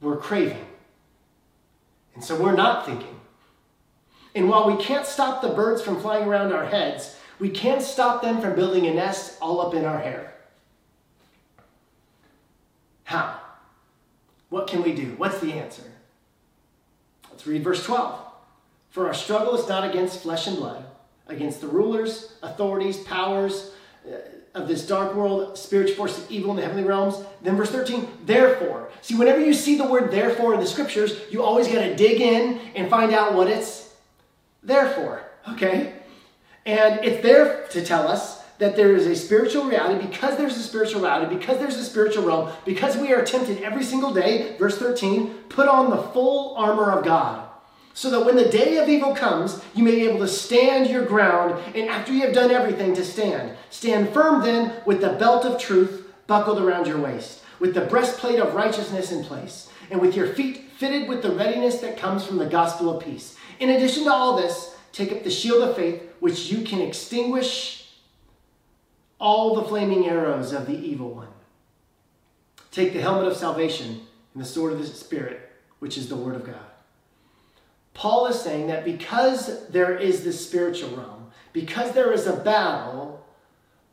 we're 0.00 0.16
craving. 0.16 0.64
And 2.14 2.22
so 2.22 2.40
we're 2.40 2.54
not 2.54 2.86
thinking. 2.86 3.20
And 4.34 4.48
while 4.48 4.70
we 4.70 4.82
can't 4.82 5.06
stop 5.06 5.42
the 5.42 5.48
birds 5.48 5.82
from 5.82 6.00
flying 6.00 6.28
around 6.28 6.52
our 6.52 6.66
heads, 6.66 7.16
we 7.40 7.50
can 7.50 7.78
not 7.78 7.82
stop 7.82 8.22
them 8.22 8.40
from 8.40 8.54
building 8.54 8.86
a 8.86 8.94
nest 8.94 9.38
all 9.42 9.60
up 9.60 9.74
in 9.74 9.84
our 9.84 9.98
hair. 9.98 10.31
How? 13.12 13.38
What 14.48 14.68
can 14.68 14.82
we 14.82 14.94
do? 14.94 15.14
What's 15.18 15.38
the 15.38 15.52
answer? 15.52 15.82
Let's 17.30 17.46
read 17.46 17.62
verse 17.62 17.84
12. 17.84 18.18
For 18.88 19.06
our 19.06 19.12
struggle 19.12 19.54
is 19.54 19.68
not 19.68 19.88
against 19.88 20.22
flesh 20.22 20.46
and 20.46 20.56
blood, 20.56 20.86
against 21.26 21.60
the 21.60 21.66
rulers, 21.66 22.32
authorities, 22.42 22.96
powers 23.00 23.70
uh, 24.10 24.16
of 24.54 24.66
this 24.66 24.86
dark 24.86 25.14
world, 25.14 25.58
spiritual 25.58 25.94
forces 25.94 26.24
of 26.24 26.30
evil 26.30 26.52
in 26.52 26.56
the 26.56 26.62
heavenly 26.62 26.84
realms. 26.84 27.22
Then 27.42 27.54
verse 27.54 27.70
13, 27.70 28.08
therefore. 28.24 28.88
See, 29.02 29.14
whenever 29.14 29.44
you 29.44 29.52
see 29.52 29.76
the 29.76 29.86
word 29.86 30.10
therefore 30.10 30.54
in 30.54 30.60
the 30.60 30.66
scriptures, 30.66 31.20
you 31.30 31.42
always 31.42 31.68
got 31.68 31.82
to 31.82 31.94
dig 31.94 32.22
in 32.22 32.60
and 32.74 32.88
find 32.88 33.12
out 33.12 33.34
what 33.34 33.48
it's 33.48 33.94
there 34.62 34.88
for. 34.88 35.22
Okay? 35.50 35.92
And 36.64 37.04
it's 37.04 37.22
there 37.22 37.66
to 37.72 37.84
tell 37.84 38.08
us 38.08 38.41
that 38.62 38.76
there 38.76 38.94
is 38.94 39.08
a 39.08 39.16
spiritual 39.16 39.64
reality, 39.64 40.06
because 40.06 40.36
there's 40.36 40.56
a 40.56 40.62
spiritual 40.62 41.02
reality, 41.02 41.34
because 41.34 41.58
there's 41.58 41.74
a 41.74 41.84
spiritual 41.84 42.22
realm, 42.22 42.48
because 42.64 42.96
we 42.96 43.12
are 43.12 43.24
tempted 43.24 43.60
every 43.60 43.82
single 43.82 44.14
day, 44.14 44.54
verse 44.56 44.78
13, 44.78 45.34
put 45.48 45.66
on 45.66 45.90
the 45.90 46.00
full 46.12 46.54
armor 46.56 46.92
of 46.92 47.04
God. 47.04 47.48
So 47.92 48.08
that 48.10 48.24
when 48.24 48.36
the 48.36 48.48
day 48.48 48.76
of 48.76 48.88
evil 48.88 49.16
comes, 49.16 49.60
you 49.74 49.82
may 49.82 49.96
be 49.96 50.08
able 50.08 50.20
to 50.20 50.28
stand 50.28 50.88
your 50.88 51.04
ground, 51.04 51.60
and 51.74 51.88
after 51.88 52.12
you 52.12 52.20
have 52.20 52.32
done 52.32 52.52
everything, 52.52 52.94
to 52.94 53.04
stand. 53.04 53.56
Stand 53.70 54.10
firm 54.10 54.42
then 54.42 54.80
with 54.86 55.00
the 55.00 55.14
belt 55.14 55.44
of 55.44 55.60
truth 55.60 56.06
buckled 56.28 56.60
around 56.60 56.86
your 56.86 57.00
waist, 57.00 57.42
with 57.58 57.74
the 57.74 57.80
breastplate 57.80 58.38
of 58.38 58.54
righteousness 58.54 59.10
in 59.10 59.24
place, 59.24 59.70
and 59.90 60.00
with 60.00 60.14
your 60.14 60.28
feet 60.28 60.70
fitted 60.76 61.08
with 61.08 61.22
the 61.22 61.32
readiness 61.32 61.80
that 61.80 61.98
comes 61.98 62.24
from 62.24 62.38
the 62.38 62.46
gospel 62.46 62.96
of 62.96 63.04
peace. 63.04 63.36
In 63.58 63.70
addition 63.70 64.04
to 64.04 64.12
all 64.12 64.36
this, 64.36 64.76
take 64.92 65.10
up 65.10 65.24
the 65.24 65.30
shield 65.32 65.68
of 65.68 65.74
faith, 65.74 66.00
which 66.20 66.52
you 66.52 66.62
can 66.62 66.80
extinguish 66.80 67.80
all 69.22 69.54
the 69.54 69.62
flaming 69.62 70.08
arrows 70.08 70.52
of 70.52 70.66
the 70.66 70.76
evil 70.76 71.08
one. 71.14 71.28
Take 72.72 72.92
the 72.92 73.00
helmet 73.00 73.28
of 73.28 73.36
salvation 73.36 74.00
and 74.34 74.42
the 74.42 74.46
sword 74.46 74.72
of 74.72 74.80
the 74.80 74.86
Spirit, 74.86 75.48
which 75.78 75.96
is 75.96 76.08
the 76.08 76.16
Word 76.16 76.34
of 76.34 76.44
God. 76.44 76.56
Paul 77.94 78.26
is 78.26 78.40
saying 78.40 78.66
that 78.66 78.84
because 78.84 79.68
there 79.68 79.96
is 79.96 80.24
this 80.24 80.44
spiritual 80.44 80.96
realm, 80.96 81.30
because 81.52 81.92
there 81.92 82.12
is 82.12 82.26
a 82.26 82.36
battle, 82.36 83.24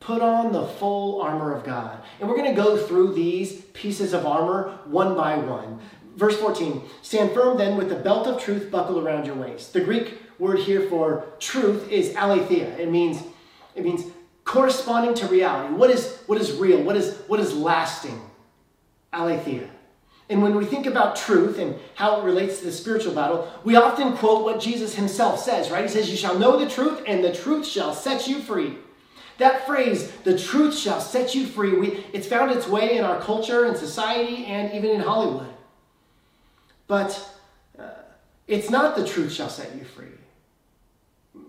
put 0.00 0.20
on 0.20 0.52
the 0.52 0.66
full 0.66 1.22
armor 1.22 1.54
of 1.54 1.62
God. 1.62 2.02
And 2.18 2.28
we're 2.28 2.36
going 2.36 2.52
to 2.52 2.60
go 2.60 2.76
through 2.76 3.14
these 3.14 3.60
pieces 3.72 4.12
of 4.12 4.26
armor 4.26 4.78
one 4.86 5.14
by 5.14 5.36
one. 5.36 5.78
Verse 6.16 6.36
14 6.40 6.82
Stand 7.02 7.32
firm 7.32 7.56
then 7.56 7.76
with 7.76 7.88
the 7.88 7.94
belt 7.94 8.26
of 8.26 8.42
truth 8.42 8.68
buckled 8.68 9.04
around 9.04 9.26
your 9.26 9.36
waist. 9.36 9.74
The 9.74 9.80
Greek 9.80 10.18
word 10.40 10.58
here 10.58 10.88
for 10.88 11.26
truth 11.38 11.88
is 11.88 12.16
aletheia. 12.16 12.76
It 12.78 12.90
means, 12.90 13.22
it 13.76 13.84
means 13.84 14.04
corresponding 14.44 15.14
to 15.14 15.26
reality. 15.26 15.74
What 15.74 15.90
is, 15.90 16.18
what 16.26 16.40
is 16.40 16.52
real? 16.52 16.82
What 16.82 16.96
is, 16.96 17.16
what 17.26 17.40
is 17.40 17.54
lasting? 17.54 18.20
Aletheia. 19.12 19.68
And 20.28 20.42
when 20.42 20.54
we 20.54 20.64
think 20.64 20.86
about 20.86 21.16
truth 21.16 21.58
and 21.58 21.74
how 21.96 22.20
it 22.20 22.24
relates 22.24 22.60
to 22.60 22.66
the 22.66 22.72
spiritual 22.72 23.12
battle, 23.12 23.50
we 23.64 23.74
often 23.74 24.16
quote 24.16 24.44
what 24.44 24.60
Jesus 24.60 24.94
himself 24.94 25.40
says, 25.40 25.70
right? 25.70 25.82
He 25.82 25.90
says, 25.90 26.08
You 26.08 26.16
shall 26.16 26.38
know 26.38 26.56
the 26.56 26.70
truth, 26.70 27.02
and 27.04 27.22
the 27.22 27.34
truth 27.34 27.66
shall 27.66 27.92
set 27.92 28.28
you 28.28 28.38
free. 28.40 28.76
That 29.38 29.66
phrase, 29.66 30.10
the 30.22 30.38
truth 30.38 30.78
shall 30.78 31.00
set 31.00 31.34
you 31.34 31.46
free, 31.46 31.72
we, 31.72 32.04
it's 32.12 32.28
found 32.28 32.52
its 32.52 32.68
way 32.68 32.96
in 32.96 33.04
our 33.04 33.18
culture 33.20 33.64
and 33.64 33.76
society 33.76 34.44
and 34.44 34.72
even 34.72 34.90
in 34.90 35.00
Hollywood. 35.00 35.48
But 36.86 37.28
uh, 37.78 37.88
it's 38.46 38.70
not 38.70 38.96
the 38.96 39.06
truth 39.06 39.32
shall 39.32 39.48
set 39.48 39.74
you 39.74 39.84
free. 39.84 40.08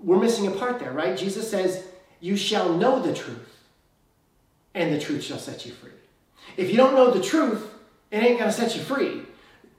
We're 0.02 0.20
missing 0.20 0.48
a 0.48 0.52
part 0.52 0.80
there, 0.80 0.92
right? 0.92 1.18
Jesus 1.18 1.52
says, 1.52 1.86
you 2.22 2.38
shall 2.38 2.74
know 2.74 3.02
the 3.02 3.14
truth, 3.14 3.66
and 4.74 4.94
the 4.94 5.00
truth 5.00 5.24
shall 5.24 5.40
set 5.40 5.66
you 5.66 5.74
free. 5.74 5.92
If 6.56 6.70
you 6.70 6.78
don't 6.78 6.96
know 6.96 7.12
the 7.12 7.22
truth, 7.22 7.70
it 8.12 8.24
ain't 8.24 8.40
going 8.40 8.52
to 8.52 8.56
set 8.56 8.76
you 8.76 8.82
free. 8.82 9.24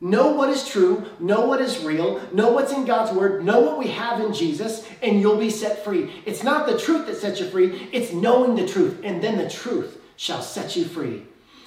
Know 0.01 0.33
what 0.33 0.49
is 0.49 0.67
true, 0.67 1.05
know 1.21 1.47
what 1.47 1.61
is 1.61 1.79
real, 1.79 2.21
know 2.33 2.51
what's 2.51 2.73
in 2.73 2.85
God's 2.85 3.13
word, 3.13 3.45
know 3.45 3.61
what 3.61 3.79
we 3.79 3.87
have 3.87 4.21
in 4.21 4.35
Jesus, 4.35 4.85
and 5.01 5.21
you'll 5.21 5.39
be 5.39 5.49
set 5.49 5.85
free. 5.85 6.23
It's 6.27 6.43
not 6.43 6.67
the 6.67 6.77
truth 6.77 7.07
that 7.07 7.19
sets 7.19 7.39
you 7.39 7.49
free, 7.49 7.89
it's 7.93 8.13
knowing 8.13 8.57
the 8.57 8.67
truth, 8.67 9.01
and 9.05 9.23
then 9.23 9.39
the 9.39 9.49
truth 9.49 10.01
shall 10.17 10.43
set 10.43 10.75
you 10.75 10.85
free. 10.85 11.23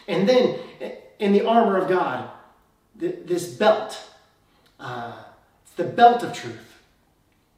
And 0.10 0.28
then 0.28 0.60
in 1.20 1.32
the 1.32 1.46
armor 1.46 1.78
of 1.78 1.88
God, 1.88 2.30
this 2.96 3.54
belt, 3.54 3.98
uh, 4.82 5.14
it's 5.64 5.74
the 5.76 5.86
belt 5.86 6.22
of 6.22 6.34
truth. 6.34 6.75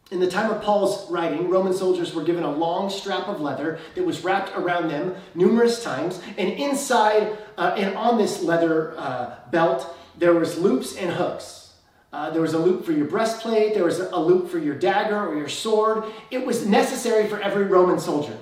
In 0.10 0.22
the 0.22 0.30
time 0.30 0.50
of 0.50 0.62
Paul's 0.62 1.10
writing, 1.12 1.50
Roman 1.50 1.74
soldiers 1.74 2.14
were 2.14 2.24
given 2.24 2.44
a 2.44 2.52
long 2.52 2.90
strap 2.90 3.28
of 3.28 3.42
leather 3.42 3.80
that 3.96 4.06
was 4.06 4.24
wrapped 4.24 4.56
around 4.56 4.88
them 4.88 5.16
numerous 5.36 5.84
times, 5.84 6.22
and 6.38 6.50
inside 6.50 7.38
uh, 7.58 7.76
and 7.78 7.96
on 7.98 8.18
this 8.18 8.42
leather 8.42 8.98
uh, 8.98 9.36
belt, 9.52 9.94
there 10.18 10.34
was 10.34 10.58
loops 10.58 10.96
and 10.96 11.12
hooks. 11.12 11.74
Uh, 12.14 12.30
there 12.30 12.42
was 12.42 12.54
a 12.54 12.58
loop 12.58 12.86
for 12.86 12.94
your 12.94 13.06
breastplate, 13.06 13.74
there 13.74 13.84
was 13.84 14.00
a 14.00 14.18
loop 14.18 14.50
for 14.50 14.60
your 14.60 14.76
dagger 14.76 15.28
or 15.28 15.38
your 15.38 15.50
sword. 15.50 16.06
It 16.32 16.46
was 16.46 16.66
necessary 16.66 17.28
for 17.28 17.42
every 17.42 17.66
Roman 17.66 18.00
soldier. 18.00 18.38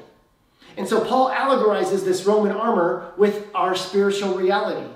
And 0.78 0.88
so 0.88 1.04
Paul 1.04 1.32
allegorizes 1.32 2.04
this 2.04 2.26
Roman 2.26 2.52
armor 2.52 3.12
with 3.18 3.48
our 3.56 3.76
spiritual 3.76 4.36
reality. 4.36 4.88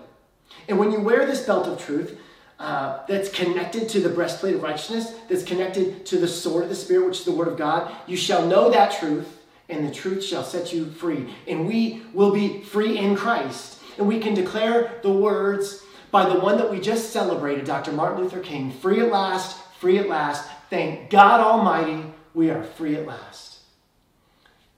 And 0.68 0.78
when 0.78 0.92
you 0.92 1.00
wear 1.00 1.26
this 1.26 1.46
belt 1.46 1.68
of 1.68 1.84
truth, 1.84 2.20
uh, 2.60 3.00
that's 3.08 3.30
connected 3.30 3.88
to 3.90 4.02
the 4.02 4.10
breastplate 4.10 4.56
of 4.56 4.62
righteousness, 4.62 5.14
that's 5.30 5.44
connected 5.44 6.06
to 6.06 6.18
the 6.18 6.28
sword 6.28 6.64
of 6.64 6.70
the 6.70 6.76
Spirit, 6.76 7.08
which 7.08 7.20
is 7.20 7.26
the 7.26 7.32
Word 7.32 7.48
of 7.48 7.58
God. 7.58 7.92
You 8.06 8.18
shall 8.18 8.46
know 8.46 8.70
that 8.70 9.00
truth, 9.00 9.40
and 9.70 9.88
the 9.88 9.94
truth 9.94 10.24
shall 10.24 10.44
set 10.44 10.74
you 10.74 10.86
free. 10.86 11.34
And 11.48 11.68
we 11.68 12.02
will 12.14 12.32
be 12.32 12.62
free 12.62 12.98
in 12.98 13.16
Christ. 13.16 13.82
And 13.98 14.08
we 14.08 14.20
can 14.20 14.34
declare 14.34 15.00
the 15.04 15.12
words 15.12 15.84
by 16.12 16.28
the 16.28 16.40
one 16.40 16.58
that 16.58 16.70
we 16.70 16.80
just 16.80 17.12
celebrated, 17.12 17.66
Dr. 17.66 17.92
Martin 17.92 18.24
Luther 18.24 18.40
King 18.40 18.72
free 18.72 19.00
at 19.00 19.12
last, 19.12 19.58
free 19.80 19.98
at 19.98 20.10
last. 20.10 20.50
Thank 20.70 21.10
God 21.10 21.40
Almighty, 21.40 22.04
we 22.34 22.50
are 22.50 22.64
free 22.64 22.96
at 22.96 23.06
last. 23.06 23.60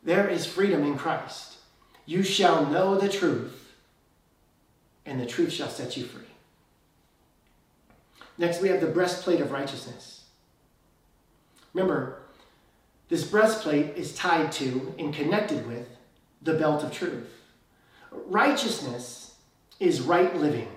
There 0.04 0.28
is 0.28 0.46
freedom 0.46 0.84
in 0.84 0.98
Christ. 0.98 1.58
You 2.06 2.24
shall 2.24 2.66
know 2.66 2.98
the 2.98 3.10
truth, 3.10 3.74
and 5.06 5.20
the 5.20 5.26
truth 5.26 5.52
shall 5.52 5.70
set 5.70 5.96
you 5.96 6.04
free. 6.04 6.31
Next, 8.42 8.60
we 8.60 8.70
have 8.70 8.82
the 8.82 8.88
breastplate 8.88 9.40
of 9.40 9.52
righteousness. 9.52 10.24
Remember, 11.76 12.24
this 13.08 13.24
breastplate 13.24 13.96
is 13.96 14.16
tied 14.16 14.52
to 14.54 14.96
and 14.98 15.14
connected 15.14 15.68
with 15.68 15.88
the 16.42 16.56
belt 16.56 16.84
of 16.84 16.92
truth. 16.92 17.30
Righteousness 18.10 19.36
is 19.80 20.02
right 20.02 20.36
living. 20.36 20.68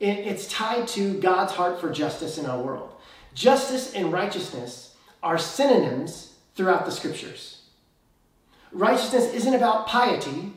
it's 0.00 0.46
tied 0.48 0.86
to 0.88 1.18
God's 1.18 1.54
heart 1.54 1.80
for 1.80 1.90
justice 1.90 2.36
in 2.36 2.44
our 2.44 2.60
world. 2.60 2.92
Justice 3.32 3.94
and 3.94 4.12
righteousness 4.12 4.94
are 5.22 5.38
synonyms 5.38 6.34
throughout 6.54 6.84
the 6.84 6.92
scriptures. 6.92 7.62
Righteousness 8.70 9.32
isn't 9.32 9.54
about 9.54 9.86
piety, 9.86 10.52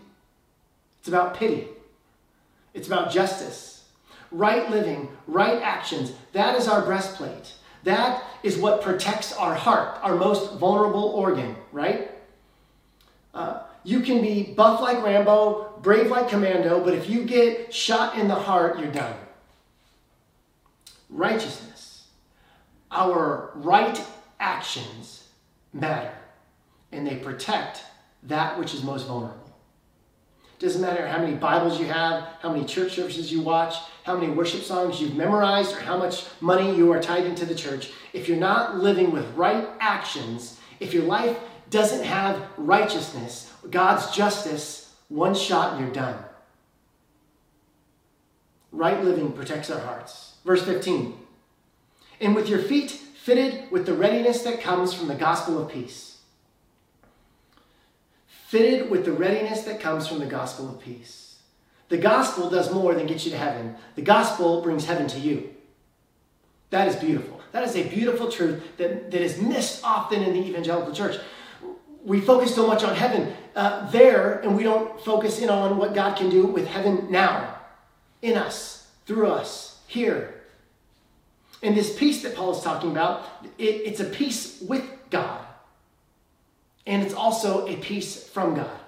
it's 1.00 1.08
about 1.08 1.36
pity. 1.36 1.70
It's 2.74 2.88
about 2.88 3.10
justice. 3.10 3.75
Right 4.36 4.70
living, 4.70 5.08
right 5.28 5.62
actions, 5.62 6.12
that 6.34 6.56
is 6.56 6.68
our 6.68 6.82
breastplate. 6.82 7.54
That 7.84 8.22
is 8.44 8.58
what 8.58 8.82
protects 8.82 9.32
our 9.32 9.56
heart, 9.56 9.98
our 10.02 10.16
most 10.16 10.60
vulnerable 10.60 11.06
organ, 11.06 11.56
right? 11.72 12.12
Uh, 13.34 13.62
you 13.86 14.02
can 14.02 14.22
be 14.22 14.44
buff 14.44 14.82
like 14.82 15.02
Rambo, 15.02 15.80
brave 15.82 16.12
like 16.12 16.28
Commando, 16.28 16.84
but 16.84 16.94
if 16.94 17.10
you 17.10 17.24
get 17.24 17.74
shot 17.74 18.18
in 18.18 18.28
the 18.28 18.36
heart, 18.36 18.78
you're 18.78 18.92
done. 18.92 19.16
Righteousness. 21.10 22.08
Our 22.92 23.52
right 23.56 24.04
actions 24.38 25.30
matter, 25.72 26.14
and 26.92 27.08
they 27.08 27.16
protect 27.16 27.86
that 28.24 28.60
which 28.60 28.74
is 28.74 28.84
most 28.84 29.08
vulnerable. 29.08 29.45
Doesn't 30.58 30.82
matter 30.82 31.06
how 31.06 31.20
many 31.20 31.36
Bibles 31.36 31.80
you 31.80 31.86
have, 31.88 32.28
how 32.40 32.52
many 32.52 32.64
church 32.66 32.96
services 32.96 33.32
you 33.32 33.42
watch, 33.42 33.76
how 34.04 34.16
many 34.16 34.32
worship 34.32 34.64
songs 34.64 35.02
you've 35.02 35.16
memorized, 35.16 35.76
or 35.76 35.80
how 35.80 35.98
much 35.98 36.26
money 36.40 36.74
you 36.76 36.92
are 36.94 37.02
tied 37.02 37.26
into 37.26 37.46
the 37.46 37.56
church. 37.56 37.92
If 38.14 38.30
you're 38.30 38.38
not 38.38 38.78
living 38.78 39.12
with 39.12 39.30
right 39.36 39.68
actions, 39.82 40.60
if 40.80 40.94
your 40.94 41.04
life 41.04 41.38
doesn't 41.70 42.06
have 42.06 42.42
righteousness, 42.56 43.52
God's 43.70 44.16
justice, 44.16 44.96
one 45.10 45.36
shot 45.36 45.74
and 45.74 45.82
you're 45.82 45.94
done. 45.94 46.24
Right 48.72 49.04
living 49.04 49.34
protects 49.34 49.70
our 49.70 49.80
hearts. 49.80 50.36
Verse 50.46 50.64
15. 50.64 51.16
And 52.22 52.34
with 52.34 52.48
your 52.48 52.60
feet 52.60 52.92
fitted 52.92 53.72
with 53.72 53.86
the 53.86 53.94
readiness 53.94 54.44
that 54.44 54.62
comes 54.62 54.94
from 54.94 55.08
the 55.08 55.16
gospel 55.16 55.62
of 55.62 55.70
peace 55.70 56.15
fitted 58.56 58.90
with 58.90 59.04
the 59.04 59.12
readiness 59.12 59.64
that 59.64 59.82
comes 59.82 60.08
from 60.08 60.20
the 60.20 60.26
gospel 60.26 60.70
of 60.70 60.80
peace. 60.80 61.40
The 61.90 61.98
gospel 61.98 62.50
does 62.50 62.72
more 62.72 62.96
than 62.96 63.06
get 63.06 63.26
you 63.26 63.32
to 63.32 63.38
heaven, 63.38 63.76
the 63.96 64.02
gospel 64.02 64.62
brings 64.62 64.86
heaven 64.86 65.08
to 65.08 65.20
you. 65.20 65.50
That 66.70 66.88
is 66.88 66.96
beautiful. 66.96 67.42
That 67.52 67.64
is 67.64 67.76
a 67.76 67.84
beautiful 67.84 68.32
truth 68.32 68.64
that, 68.78 69.12
that 69.12 69.22
is 69.22 69.42
missed 69.42 69.84
often 69.84 70.24
in 70.24 70.32
the 70.32 70.40
evangelical 70.40 70.94
church. 70.94 71.20
We 72.06 72.22
focus 72.22 72.56
so 72.56 72.66
much 72.66 72.82
on 72.86 72.96
heaven 72.96 73.34
uh, 73.58 73.92
there, 73.92 74.40
and 74.40 74.56
we 74.56 74.64
don't 74.64 75.02
focus 75.02 75.42
in 75.42 75.50
on 75.50 75.76
what 75.76 75.94
God 75.94 76.16
can 76.16 76.30
do 76.30 76.46
with 76.46 76.66
heaven 76.66 77.08
now, 77.10 77.58
in 78.22 78.38
us, 78.38 78.90
through 79.06 79.28
us, 79.28 79.82
here. 79.88 80.34
And 81.62 81.76
this 81.76 81.94
peace 81.98 82.24
that 82.24 82.36
Paul 82.36 82.56
is 82.56 82.64
talking 82.64 82.92
about, 82.92 83.28
it, 83.58 83.82
it's 83.84 84.00
a 84.00 84.06
peace 84.06 84.62
with 84.62 84.90
God. 85.10 85.45
And 86.86 87.04
it's 87.04 87.14
also 87.14 87.68
a 87.68 87.78
peace 87.78 88.28
from 88.28 88.56
God. 88.56 88.80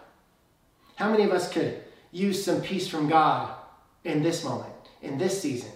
How 0.96 1.12
many 1.12 1.24
of 1.24 1.32
us 1.32 1.52
could 1.52 1.82
use 2.12 2.44
some 2.44 2.62
peace 2.62 2.88
from 2.88 3.08
God 3.08 3.56
in 4.04 4.24
this 4.24 4.44
moment, 4.44 4.74
in 5.02 5.18
this 5.18 5.42
season, 5.42 5.72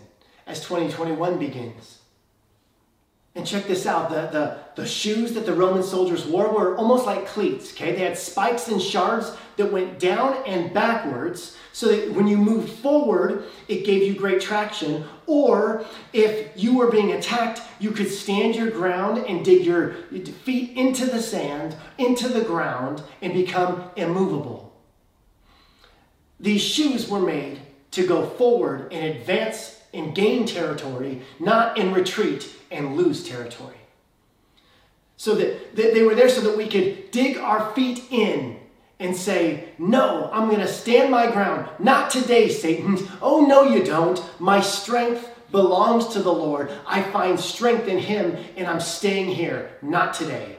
as 0.46 0.62
2021 0.62 1.40
begins? 1.40 2.00
And 3.34 3.48
check 3.48 3.66
this 3.66 3.86
out 3.86 4.10
the, 4.10 4.28
the, 4.28 4.58
the 4.82 4.86
shoes 4.86 5.34
that 5.34 5.46
the 5.46 5.54
Roman 5.54 5.84
soldiers 5.84 6.26
wore 6.26 6.52
were 6.52 6.76
almost 6.76 7.06
like 7.06 7.26
cleats, 7.26 7.72
okay? 7.72 7.94
They 7.94 8.02
had 8.02 8.18
spikes 8.18 8.68
and 8.68 8.82
shards 8.82 9.32
that 9.56 9.72
went 9.72 10.00
down 10.00 10.44
and 10.46 10.74
backwards 10.74 11.56
so 11.72 11.88
that 11.88 12.12
when 12.12 12.28
you 12.28 12.36
moved 12.36 12.70
forward, 12.80 13.46
it 13.70 13.86
gave 13.86 14.04
you 14.04 14.20
great 14.20 14.42
traction. 14.42 15.06
Or 15.28 15.86
if 16.12 16.52
you 16.62 16.78
were 16.78 16.92
being 16.92 17.14
attacked, 17.14 17.62
you 17.80 17.92
could 17.92 18.12
stand 18.12 18.56
your 18.56 18.70
ground 18.70 19.20
and 19.20 19.46
dig 19.46 19.65
your 19.65 19.94
feet 20.44 20.78
into 20.78 21.06
the 21.06 21.22
sand, 21.22 21.78
into 21.98 22.28
the 22.28 22.41
ground, 22.41 23.02
and 23.22 23.34
become 23.34 23.89
immovable. 23.96 24.74
These 26.38 26.62
shoes 26.62 27.08
were 27.08 27.22
made 27.22 27.62
to 27.91 28.06
go 28.06 28.28
forward 28.28 28.91
and 28.91 29.15
advance 29.15 29.81
and 29.93 30.15
gain 30.15 30.45
territory, 30.45 31.21
not 31.39 31.77
in 31.77 31.93
retreat 31.93 32.49
and 32.71 32.95
lose 32.95 33.27
territory. 33.27 33.75
So 35.17 35.36
that, 35.36 35.75
that 35.75 35.93
they 35.93 36.04
were 36.04 36.15
there 36.15 36.30
so 36.30 36.41
that 36.41 36.58
we 36.58 36.67
could 36.67 37.12
dig 37.12 37.38
our 37.38 37.73
feet 37.73 38.04
in 38.10 38.58
and 38.99 39.15
say, 39.15 39.69
No, 39.77 40.30
I'm 40.32 40.47
going 40.47 40.62
to 40.62 40.67
stand 40.67 41.12
my 41.12 41.30
ground. 41.30 41.69
Not 41.80 42.10
today, 42.10 42.49
Satan. 42.49 42.97
Oh, 43.21 43.45
no, 43.45 43.63
you 43.63 43.84
don't. 43.84 44.23
My 44.39 44.62
strength 44.62 45.30
belongs 45.51 46.08
to 46.10 46.21
the 46.21 46.34
Lord. 46.34 46.71
I 46.88 47.01
find 47.01 47.39
strength 47.39 47.88
in 47.88 47.99
Him, 47.99 48.38
and 48.56 48.67
I'm 48.67 48.80
staying 48.80 49.30
here. 49.30 49.71
Not 49.82 50.13
today. 50.13 50.58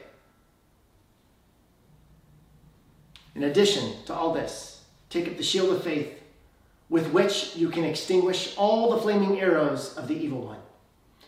In 3.35 3.45
addition 3.45 3.95
to 4.07 4.14
all 4.14 4.33
this, 4.35 4.83
take 5.09 5.27
up 5.27 5.37
the 5.37 5.42
shield 5.42 5.75
of 5.75 5.83
faith 5.83 6.22
with 6.93 7.11
which 7.11 7.57
you 7.57 7.71
can 7.71 7.85
extinguish 7.85 8.55
all 8.59 8.91
the 8.91 9.01
flaming 9.01 9.41
arrows 9.41 9.97
of 9.97 10.09
the 10.09 10.15
evil 10.15 10.43
one. 10.43 10.59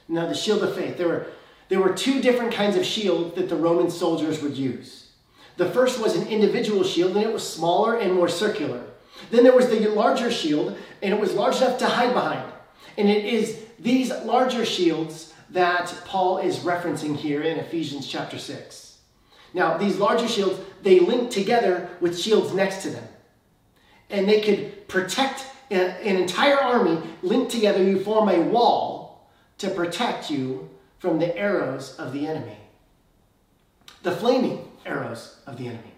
Now, 0.09 0.27
the 0.27 0.35
shield 0.35 0.63
of 0.63 0.75
faith, 0.75 0.99
there 0.99 1.09
were, 1.09 1.27
there 1.71 1.81
were 1.81 1.95
two 1.95 2.21
different 2.21 2.53
kinds 2.53 2.77
of 2.77 2.85
shield 2.85 3.35
that 3.37 3.49
the 3.49 3.57
Roman 3.57 3.91
soldiers 3.91 4.43
would 4.43 4.59
use. 4.59 5.13
The 5.57 5.71
first 5.71 5.99
was 5.99 6.17
an 6.17 6.29
individual 6.29 6.85
shield, 6.85 7.17
and 7.17 7.25
it 7.25 7.33
was 7.33 7.51
smaller 7.51 7.97
and 7.97 8.13
more 8.13 8.29
circular. 8.29 8.85
Then 9.31 9.43
there 9.43 9.57
was 9.57 9.71
the 9.71 9.89
larger 9.89 10.31
shield, 10.31 10.77
and 11.03 11.15
it 11.15 11.19
was 11.19 11.33
large 11.33 11.57
enough 11.57 11.79
to 11.79 11.87
hide 11.87 12.13
behind. 12.13 12.53
And 12.99 13.09
it 13.09 13.25
is 13.25 13.65
these 13.79 14.11
larger 14.11 14.67
shields 14.67 15.33
that 15.49 15.95
Paul 16.05 16.39
is 16.39 16.59
referencing 16.59 17.17
here 17.17 17.41
in 17.41 17.59
Ephesians 17.59 18.07
chapter 18.07 18.39
6. 18.39 18.99
Now, 19.55 19.79
these 19.79 19.97
larger 19.97 20.29
shields, 20.29 20.61
they 20.83 21.01
link 21.01 21.31
together 21.31 21.89
with 22.03 22.21
shields 22.21 22.53
next 22.53 22.83
to 22.83 22.91
them. 22.91 23.09
And 24.11 24.29
they 24.29 24.43
could 24.43 24.87
protect 24.89 25.47
an 25.71 26.17
entire 26.17 26.59
army 26.59 27.01
linked 27.23 27.51
together, 27.51 27.83
you 27.83 28.01
form 28.01 28.29
a 28.29 28.41
wall 28.41 29.29
to 29.59 29.71
protect 29.71 30.31
you 30.31 30.69
from 30.99 31.19
the 31.19 31.37
arrows 31.37 31.97
of 31.97 32.13
the 32.13 32.27
enemy. 32.27 32.57
The 34.03 34.13
flaming 34.13 34.69
arrows 34.85 35.39
of 35.47 35.57
the 35.57 35.69
enemy. 35.69 35.93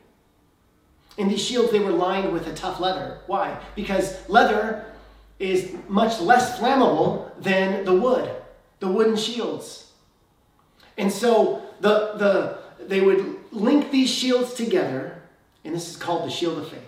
In 1.17 1.29
these 1.29 1.43
shields, 1.45 1.73
they 1.73 1.81
were 1.81 1.93
lined 1.93 2.33
with 2.33 2.47
a 2.47 2.55
tough 2.55 2.79
leather. 2.79 3.19
Why? 3.27 3.59
Because 3.75 4.29
leather 4.29 4.85
is 5.39 5.75
much 5.89 6.21
less 6.21 6.59
flammable 6.59 7.31
than 7.41 7.85
the 7.85 7.95
wood, 7.95 8.31
the 8.81 8.89
wooden 8.89 9.17
shields. 9.17 9.93
And 10.99 11.11
so 11.13 11.63
the, 11.81 12.15
the, 12.17 12.59
they 12.87 13.01
would 13.01 13.37
link 13.53 13.91
these 13.91 14.11
shields 14.11 14.55
together, 14.55 15.23
and 15.65 15.75
this 15.75 15.89
is 15.89 15.97
called 15.97 16.27
the 16.27 16.31
shield 16.31 16.59
of 16.59 16.69
faith. 16.69 16.81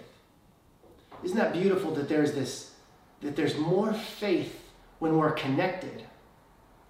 Isn't 1.24 1.36
that 1.36 1.52
beautiful 1.52 1.94
that 1.94 2.08
there's 2.08 2.32
this 2.32 2.67
that 3.20 3.36
there's 3.36 3.56
more 3.56 3.92
faith 3.92 4.64
when 4.98 5.16
we're 5.16 5.32
connected 5.32 6.04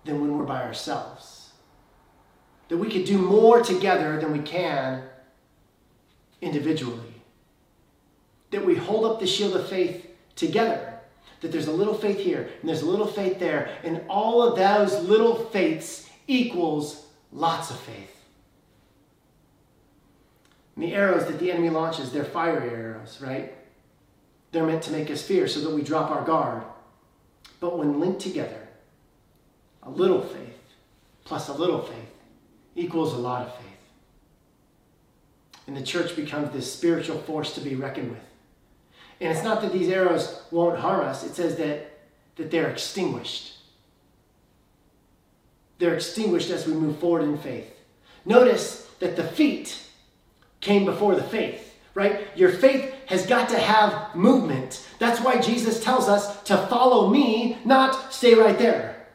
than 0.04 0.20
when 0.20 0.36
we're 0.36 0.44
by 0.44 0.62
ourselves. 0.62 1.52
That 2.68 2.76
we 2.78 2.90
could 2.90 3.04
do 3.04 3.18
more 3.18 3.62
together 3.62 4.20
than 4.20 4.32
we 4.32 4.40
can 4.40 5.02
individually. 6.40 7.22
That 8.50 8.64
we 8.64 8.74
hold 8.74 9.04
up 9.04 9.20
the 9.20 9.26
shield 9.26 9.56
of 9.56 9.68
faith 9.68 10.06
together. 10.36 10.94
That 11.40 11.52
there's 11.52 11.68
a 11.68 11.72
little 11.72 11.94
faith 11.94 12.18
here 12.18 12.48
and 12.60 12.68
there's 12.68 12.82
a 12.82 12.90
little 12.90 13.06
faith 13.06 13.38
there. 13.38 13.78
And 13.84 14.02
all 14.08 14.42
of 14.42 14.56
those 14.56 15.02
little 15.04 15.34
faiths 15.34 16.08
equals 16.26 17.06
lots 17.32 17.70
of 17.70 17.78
faith. 17.80 18.14
And 20.76 20.84
the 20.84 20.94
arrows 20.94 21.26
that 21.26 21.38
the 21.38 21.50
enemy 21.50 21.70
launches, 21.70 22.12
they're 22.12 22.24
fire 22.24 22.60
arrows, 22.60 23.20
right? 23.20 23.54
They're 24.52 24.66
meant 24.66 24.82
to 24.84 24.92
make 24.92 25.10
us 25.10 25.22
fear 25.22 25.46
so 25.46 25.60
that 25.60 25.74
we 25.74 25.82
drop 25.82 26.10
our 26.10 26.24
guard. 26.24 26.62
But 27.60 27.78
when 27.78 28.00
linked 28.00 28.20
together, 28.20 28.68
a 29.82 29.90
little 29.90 30.22
faith 30.22 30.56
plus 31.24 31.48
a 31.48 31.52
little 31.52 31.82
faith 31.82 32.10
equals 32.74 33.12
a 33.12 33.18
lot 33.18 33.46
of 33.46 33.54
faith. 33.54 33.64
And 35.66 35.76
the 35.76 35.82
church 35.82 36.16
becomes 36.16 36.52
this 36.52 36.72
spiritual 36.72 37.18
force 37.18 37.54
to 37.54 37.60
be 37.60 37.74
reckoned 37.74 38.10
with. 38.10 38.20
And 39.20 39.30
it's 39.32 39.44
not 39.44 39.60
that 39.62 39.72
these 39.72 39.90
arrows 39.90 40.42
won't 40.50 40.78
harm 40.78 41.04
us, 41.04 41.24
it 41.24 41.34
says 41.34 41.56
that, 41.56 41.98
that 42.36 42.50
they're 42.50 42.70
extinguished. 42.70 43.56
They're 45.78 45.94
extinguished 45.94 46.50
as 46.50 46.66
we 46.66 46.72
move 46.72 46.98
forward 46.98 47.22
in 47.22 47.36
faith. 47.36 47.70
Notice 48.24 48.88
that 49.00 49.16
the 49.16 49.24
feet 49.24 49.78
came 50.60 50.84
before 50.84 51.14
the 51.14 51.22
faith 51.22 51.68
right? 51.98 52.28
Your 52.36 52.50
faith 52.52 52.94
has 53.08 53.26
got 53.26 53.48
to 53.48 53.58
have 53.58 54.14
movement. 54.14 54.86
That's 54.98 55.20
why 55.20 55.40
Jesus 55.40 55.82
tells 55.82 56.08
us 56.08 56.42
to 56.44 56.56
follow 56.68 57.08
me, 57.08 57.58
not 57.64 58.12
stay 58.12 58.34
right 58.34 58.58
there. 58.58 59.06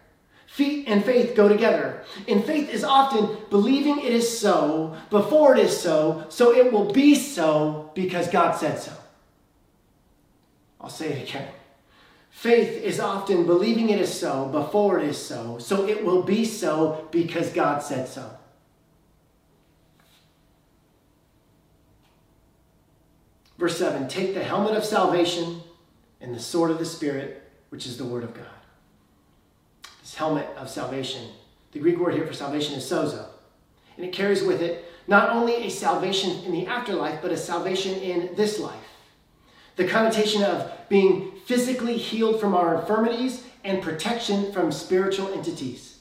Feet 0.48 0.88
and 0.88 1.04
faith 1.04 1.36
go 1.36 1.48
together. 1.48 2.04
And 2.28 2.44
faith 2.44 2.70
is 2.70 2.84
often 2.84 3.38
believing 3.50 4.00
it 4.00 4.12
is 4.12 4.40
so 4.40 4.96
before 5.10 5.56
it 5.56 5.66
is 5.66 5.80
so, 5.80 6.26
so 6.30 6.54
it 6.54 6.72
will 6.72 6.92
be 6.92 7.16
so 7.16 7.92
because 7.94 8.28
God 8.30 8.54
said 8.54 8.80
so. 8.80 8.94
I'll 10.82 10.90
say 10.90 11.14
it 11.14 11.30
again. 11.30 11.48
Faith 12.32 12.84
is 12.84 13.00
often 13.00 13.46
believing 13.46 13.90
it 13.90 14.02
is 14.02 14.14
so 14.14 14.48
before 14.48 15.00
it 15.00 15.08
is 15.08 15.24
so, 15.24 15.60
so 15.60 15.88
it 15.88 16.04
will 16.04 16.24
be 16.24 16.46
so 16.46 17.08
because 17.12 17.54
God 17.54 17.82
said 17.84 18.08
so. 18.08 18.38
Verse 23.58 23.78
7 23.78 24.08
Take 24.08 24.34
the 24.34 24.44
helmet 24.44 24.76
of 24.76 24.84
salvation 24.84 25.62
and 26.22 26.34
the 26.34 26.40
sword 26.40 26.72
of 26.72 26.80
the 26.80 26.86
Spirit, 26.86 27.44
which 27.70 27.86
is 27.86 27.98
the 27.98 28.06
Word 28.06 28.24
of 28.24 28.34
God. 28.34 28.46
This 30.02 30.16
helmet 30.16 30.48
of 30.58 30.70
salvation. 30.70 31.30
The 31.72 31.80
Greek 31.80 31.98
word 31.98 32.14
here 32.14 32.28
for 32.28 32.34
salvation 32.34 32.76
is 32.76 32.90
sozo. 32.90 33.26
And 33.98 34.06
it 34.06 34.14
carries 34.14 34.44
with 34.44 34.62
it 34.62 34.86
not 35.08 35.32
only 35.32 35.56
a 35.56 35.70
salvation 35.70 36.44
in 36.46 36.52
the 36.52 36.68
afterlife, 36.68 37.22
but 37.22 37.32
a 37.32 37.38
salvation 37.38 37.96
in 37.96 38.36
this 38.36 38.60
life. 38.60 38.76
The 39.76 39.88
connotation 39.88 40.44
of 40.44 40.72
being 40.88 41.32
physically 41.46 41.98
healed 41.98 42.40
from 42.40 42.54
our 42.54 42.80
infirmities 42.80 43.44
and 43.64 43.82
protection 43.82 44.52
from 44.52 44.72
spiritual 44.72 45.34
entities. 45.34 45.98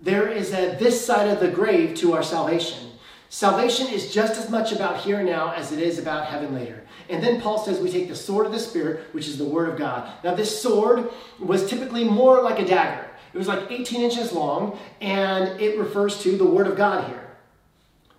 There 0.00 0.28
is 0.28 0.52
a 0.52 0.76
this 0.76 1.04
side 1.04 1.28
of 1.28 1.40
the 1.40 1.50
grave 1.50 1.94
to 1.96 2.14
our 2.14 2.22
salvation. 2.22 2.87
Salvation 3.30 3.88
is 3.88 4.12
just 4.12 4.38
as 4.38 4.48
much 4.48 4.72
about 4.72 5.00
here 5.00 5.22
now 5.22 5.52
as 5.52 5.70
it 5.70 5.78
is 5.78 5.98
about 5.98 6.26
heaven 6.26 6.54
later. 6.54 6.82
And 7.10 7.22
then 7.22 7.40
Paul 7.40 7.58
says 7.58 7.78
we 7.78 7.90
take 7.90 8.08
the 8.08 8.16
sword 8.16 8.46
of 8.46 8.52
the 8.52 8.58
Spirit, 8.58 9.12
which 9.12 9.28
is 9.28 9.36
the 9.36 9.44
Word 9.44 9.68
of 9.68 9.78
God. 9.78 10.10
Now, 10.24 10.34
this 10.34 10.62
sword 10.62 11.10
was 11.38 11.68
typically 11.68 12.04
more 12.04 12.42
like 12.42 12.58
a 12.58 12.64
dagger. 12.64 13.06
It 13.34 13.38
was 13.38 13.48
like 13.48 13.70
18 13.70 14.00
inches 14.00 14.32
long, 14.32 14.78
and 15.00 15.60
it 15.60 15.78
refers 15.78 16.22
to 16.22 16.36
the 16.38 16.44
Word 16.44 16.66
of 16.66 16.76
God 16.76 17.08
here. 17.08 17.36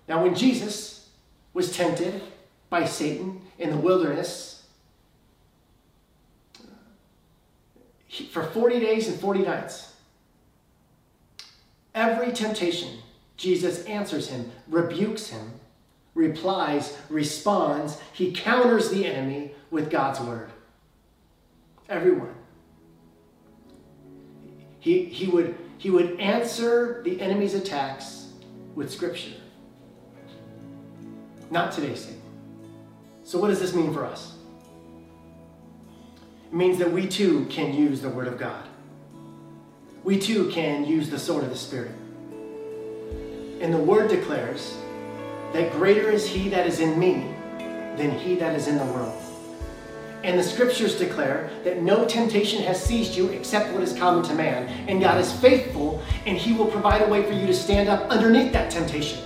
Now, 0.07 0.23
when 0.23 0.35
Jesus 0.35 1.09
was 1.53 1.75
tempted 1.75 2.21
by 2.69 2.85
Satan 2.85 3.41
in 3.57 3.71
the 3.71 3.77
wilderness 3.77 4.63
for 8.31 8.43
40 8.43 8.79
days 8.79 9.07
and 9.07 9.19
40 9.19 9.41
nights, 9.41 9.93
every 11.95 12.31
temptation, 12.31 12.99
Jesus 13.39 13.85
answers 13.85 14.27
him, 14.27 14.51
rebukes 14.67 15.27
him, 15.29 15.53
replies, 16.13 16.97
responds. 17.07 17.97
He 18.11 18.33
counters 18.33 18.89
the 18.89 19.05
enemy 19.05 19.53
with 19.71 19.89
God's 19.89 20.19
word. 20.19 20.51
Everyone. 21.87 22.35
He, 24.81 25.05
he, 25.05 25.27
would, 25.27 25.55
he 25.77 25.89
would 25.89 26.19
answer 26.19 27.01
the 27.05 27.21
enemy's 27.21 27.53
attacks 27.53 28.27
with 28.75 28.91
scripture. 28.91 29.35
Not 31.49 31.71
today, 31.71 31.95
Satan. 31.95 32.21
So, 33.23 33.39
what 33.39 33.47
does 33.47 33.61
this 33.61 33.73
mean 33.73 33.93
for 33.93 34.05
us? 34.05 34.33
It 36.47 36.53
means 36.53 36.77
that 36.79 36.91
we 36.91 37.07
too 37.07 37.45
can 37.45 37.73
use 37.73 38.01
the 38.01 38.09
Word 38.09 38.27
of 38.27 38.37
God. 38.37 38.65
We 40.03 40.19
too 40.19 40.49
can 40.49 40.85
use 40.85 41.09
the 41.09 41.19
sword 41.19 41.45
of 41.45 41.49
the 41.49 41.57
Spirit. 41.57 41.91
And 43.59 43.73
the 43.73 43.77
Word 43.77 44.09
declares 44.09 44.77
that 45.53 45.71
greater 45.73 46.09
is 46.09 46.27
He 46.27 46.49
that 46.49 46.65
is 46.65 46.79
in 46.79 46.97
me 46.97 47.33
than 47.97 48.11
He 48.11 48.35
that 48.35 48.55
is 48.55 48.67
in 48.67 48.77
the 48.77 48.85
world. 48.85 49.21
And 50.23 50.37
the 50.37 50.43
scriptures 50.43 50.97
declare 50.97 51.49
that 51.63 51.81
no 51.81 52.05
temptation 52.05 52.61
has 52.63 52.81
seized 52.81 53.15
you 53.15 53.29
except 53.29 53.73
what 53.73 53.81
is 53.81 53.97
common 53.97 54.23
to 54.25 54.33
man. 54.33 54.67
And 54.89 55.01
God 55.01 55.19
is 55.19 55.31
faithful, 55.31 56.03
and 56.25 56.37
He 56.37 56.51
will 56.53 56.67
provide 56.67 57.01
a 57.01 57.07
way 57.07 57.23
for 57.23 57.33
you 57.33 57.47
to 57.47 57.53
stand 57.53 57.87
up 57.87 58.09
underneath 58.09 58.51
that 58.53 58.69
temptation. 58.69 59.19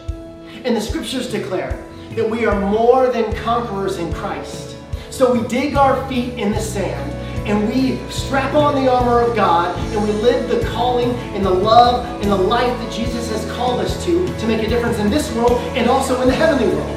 And 0.63 0.75
the 0.75 0.81
scriptures 0.81 1.31
declare 1.31 1.83
that 2.15 2.29
we 2.29 2.45
are 2.45 2.59
more 2.69 3.07
than 3.07 3.35
conquerors 3.37 3.97
in 3.97 4.13
Christ. 4.13 4.77
So 5.09 5.33
we 5.33 5.47
dig 5.47 5.75
our 5.75 6.07
feet 6.07 6.33
in 6.35 6.51
the 6.51 6.61
sand 6.61 7.11
and 7.45 7.67
we 7.67 7.97
strap 8.09 8.53
on 8.53 8.75
the 8.75 8.89
armor 8.89 9.21
of 9.21 9.35
God 9.35 9.77
and 9.93 10.03
we 10.03 10.11
live 10.21 10.49
the 10.49 10.65
calling 10.69 11.11
and 11.35 11.45
the 11.45 11.49
love 11.49 12.05
and 12.21 12.31
the 12.31 12.35
life 12.35 12.77
that 12.79 12.91
Jesus 12.91 13.29
has 13.29 13.45
called 13.51 13.81
us 13.81 14.03
to 14.05 14.25
to 14.37 14.47
make 14.47 14.65
a 14.65 14.69
difference 14.69 14.97
in 14.99 15.09
this 15.09 15.33
world 15.35 15.59
and 15.75 15.89
also 15.89 16.21
in 16.21 16.27
the 16.27 16.33
heavenly 16.33 16.73
world. 16.73 16.89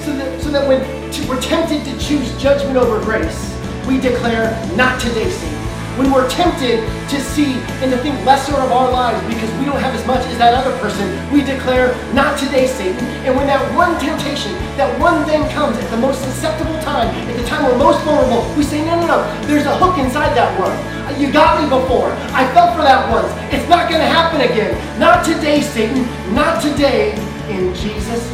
So 0.00 0.14
that, 0.16 0.40
so 0.42 0.50
that 0.50 0.66
when 0.68 0.80
we're 1.28 1.40
tempted 1.40 1.84
to 1.84 1.98
choose 1.98 2.36
judgment 2.42 2.76
over 2.76 3.02
grace, 3.04 3.56
we 3.86 4.00
declare, 4.00 4.50
not 4.76 5.00
today, 5.00 5.30
Satan. 5.30 5.53
When 5.94 6.10
we're 6.10 6.28
tempted 6.28 6.82
to 6.82 7.20
see 7.20 7.54
and 7.78 7.90
to 7.92 7.98
think 7.98 8.18
lesser 8.26 8.54
of 8.58 8.72
our 8.72 8.90
lives 8.90 9.22
because 9.32 9.46
we 9.62 9.64
don't 9.64 9.78
have 9.78 9.94
as 9.94 10.04
much 10.06 10.26
as 10.26 10.38
that 10.38 10.52
other 10.52 10.76
person, 10.82 11.06
we 11.30 11.44
declare, 11.44 11.94
not 12.12 12.36
today, 12.36 12.66
Satan. 12.66 13.06
And 13.22 13.36
when 13.36 13.46
that 13.46 13.62
one 13.78 13.94
temptation, 14.02 14.50
that 14.74 14.90
one 14.98 15.24
thing 15.24 15.46
comes 15.54 15.78
at 15.78 15.88
the 15.90 15.96
most 15.96 16.18
susceptible 16.18 16.74
time, 16.82 17.06
at 17.30 17.36
the 17.36 17.46
time 17.46 17.62
we're 17.62 17.78
most 17.78 18.02
vulnerable, 18.02 18.42
we 18.58 18.64
say, 18.64 18.84
no, 18.84 18.98
no, 18.98 19.06
no, 19.06 19.46
there's 19.46 19.66
a 19.66 19.76
hook 19.78 19.96
inside 19.98 20.34
that 20.34 20.50
one. 20.58 20.74
You 21.14 21.30
got 21.30 21.62
me 21.62 21.70
before. 21.70 22.10
I 22.34 22.42
fell 22.50 22.74
for 22.74 22.82
that 22.82 23.06
once. 23.06 23.30
It's 23.54 23.68
not 23.68 23.88
going 23.88 24.00
to 24.02 24.10
happen 24.10 24.40
again. 24.40 24.74
Not 24.98 25.24
today, 25.24 25.60
Satan. 25.60 26.02
Not 26.34 26.60
today. 26.60 27.14
In 27.46 27.72
Jesus' 27.74 28.26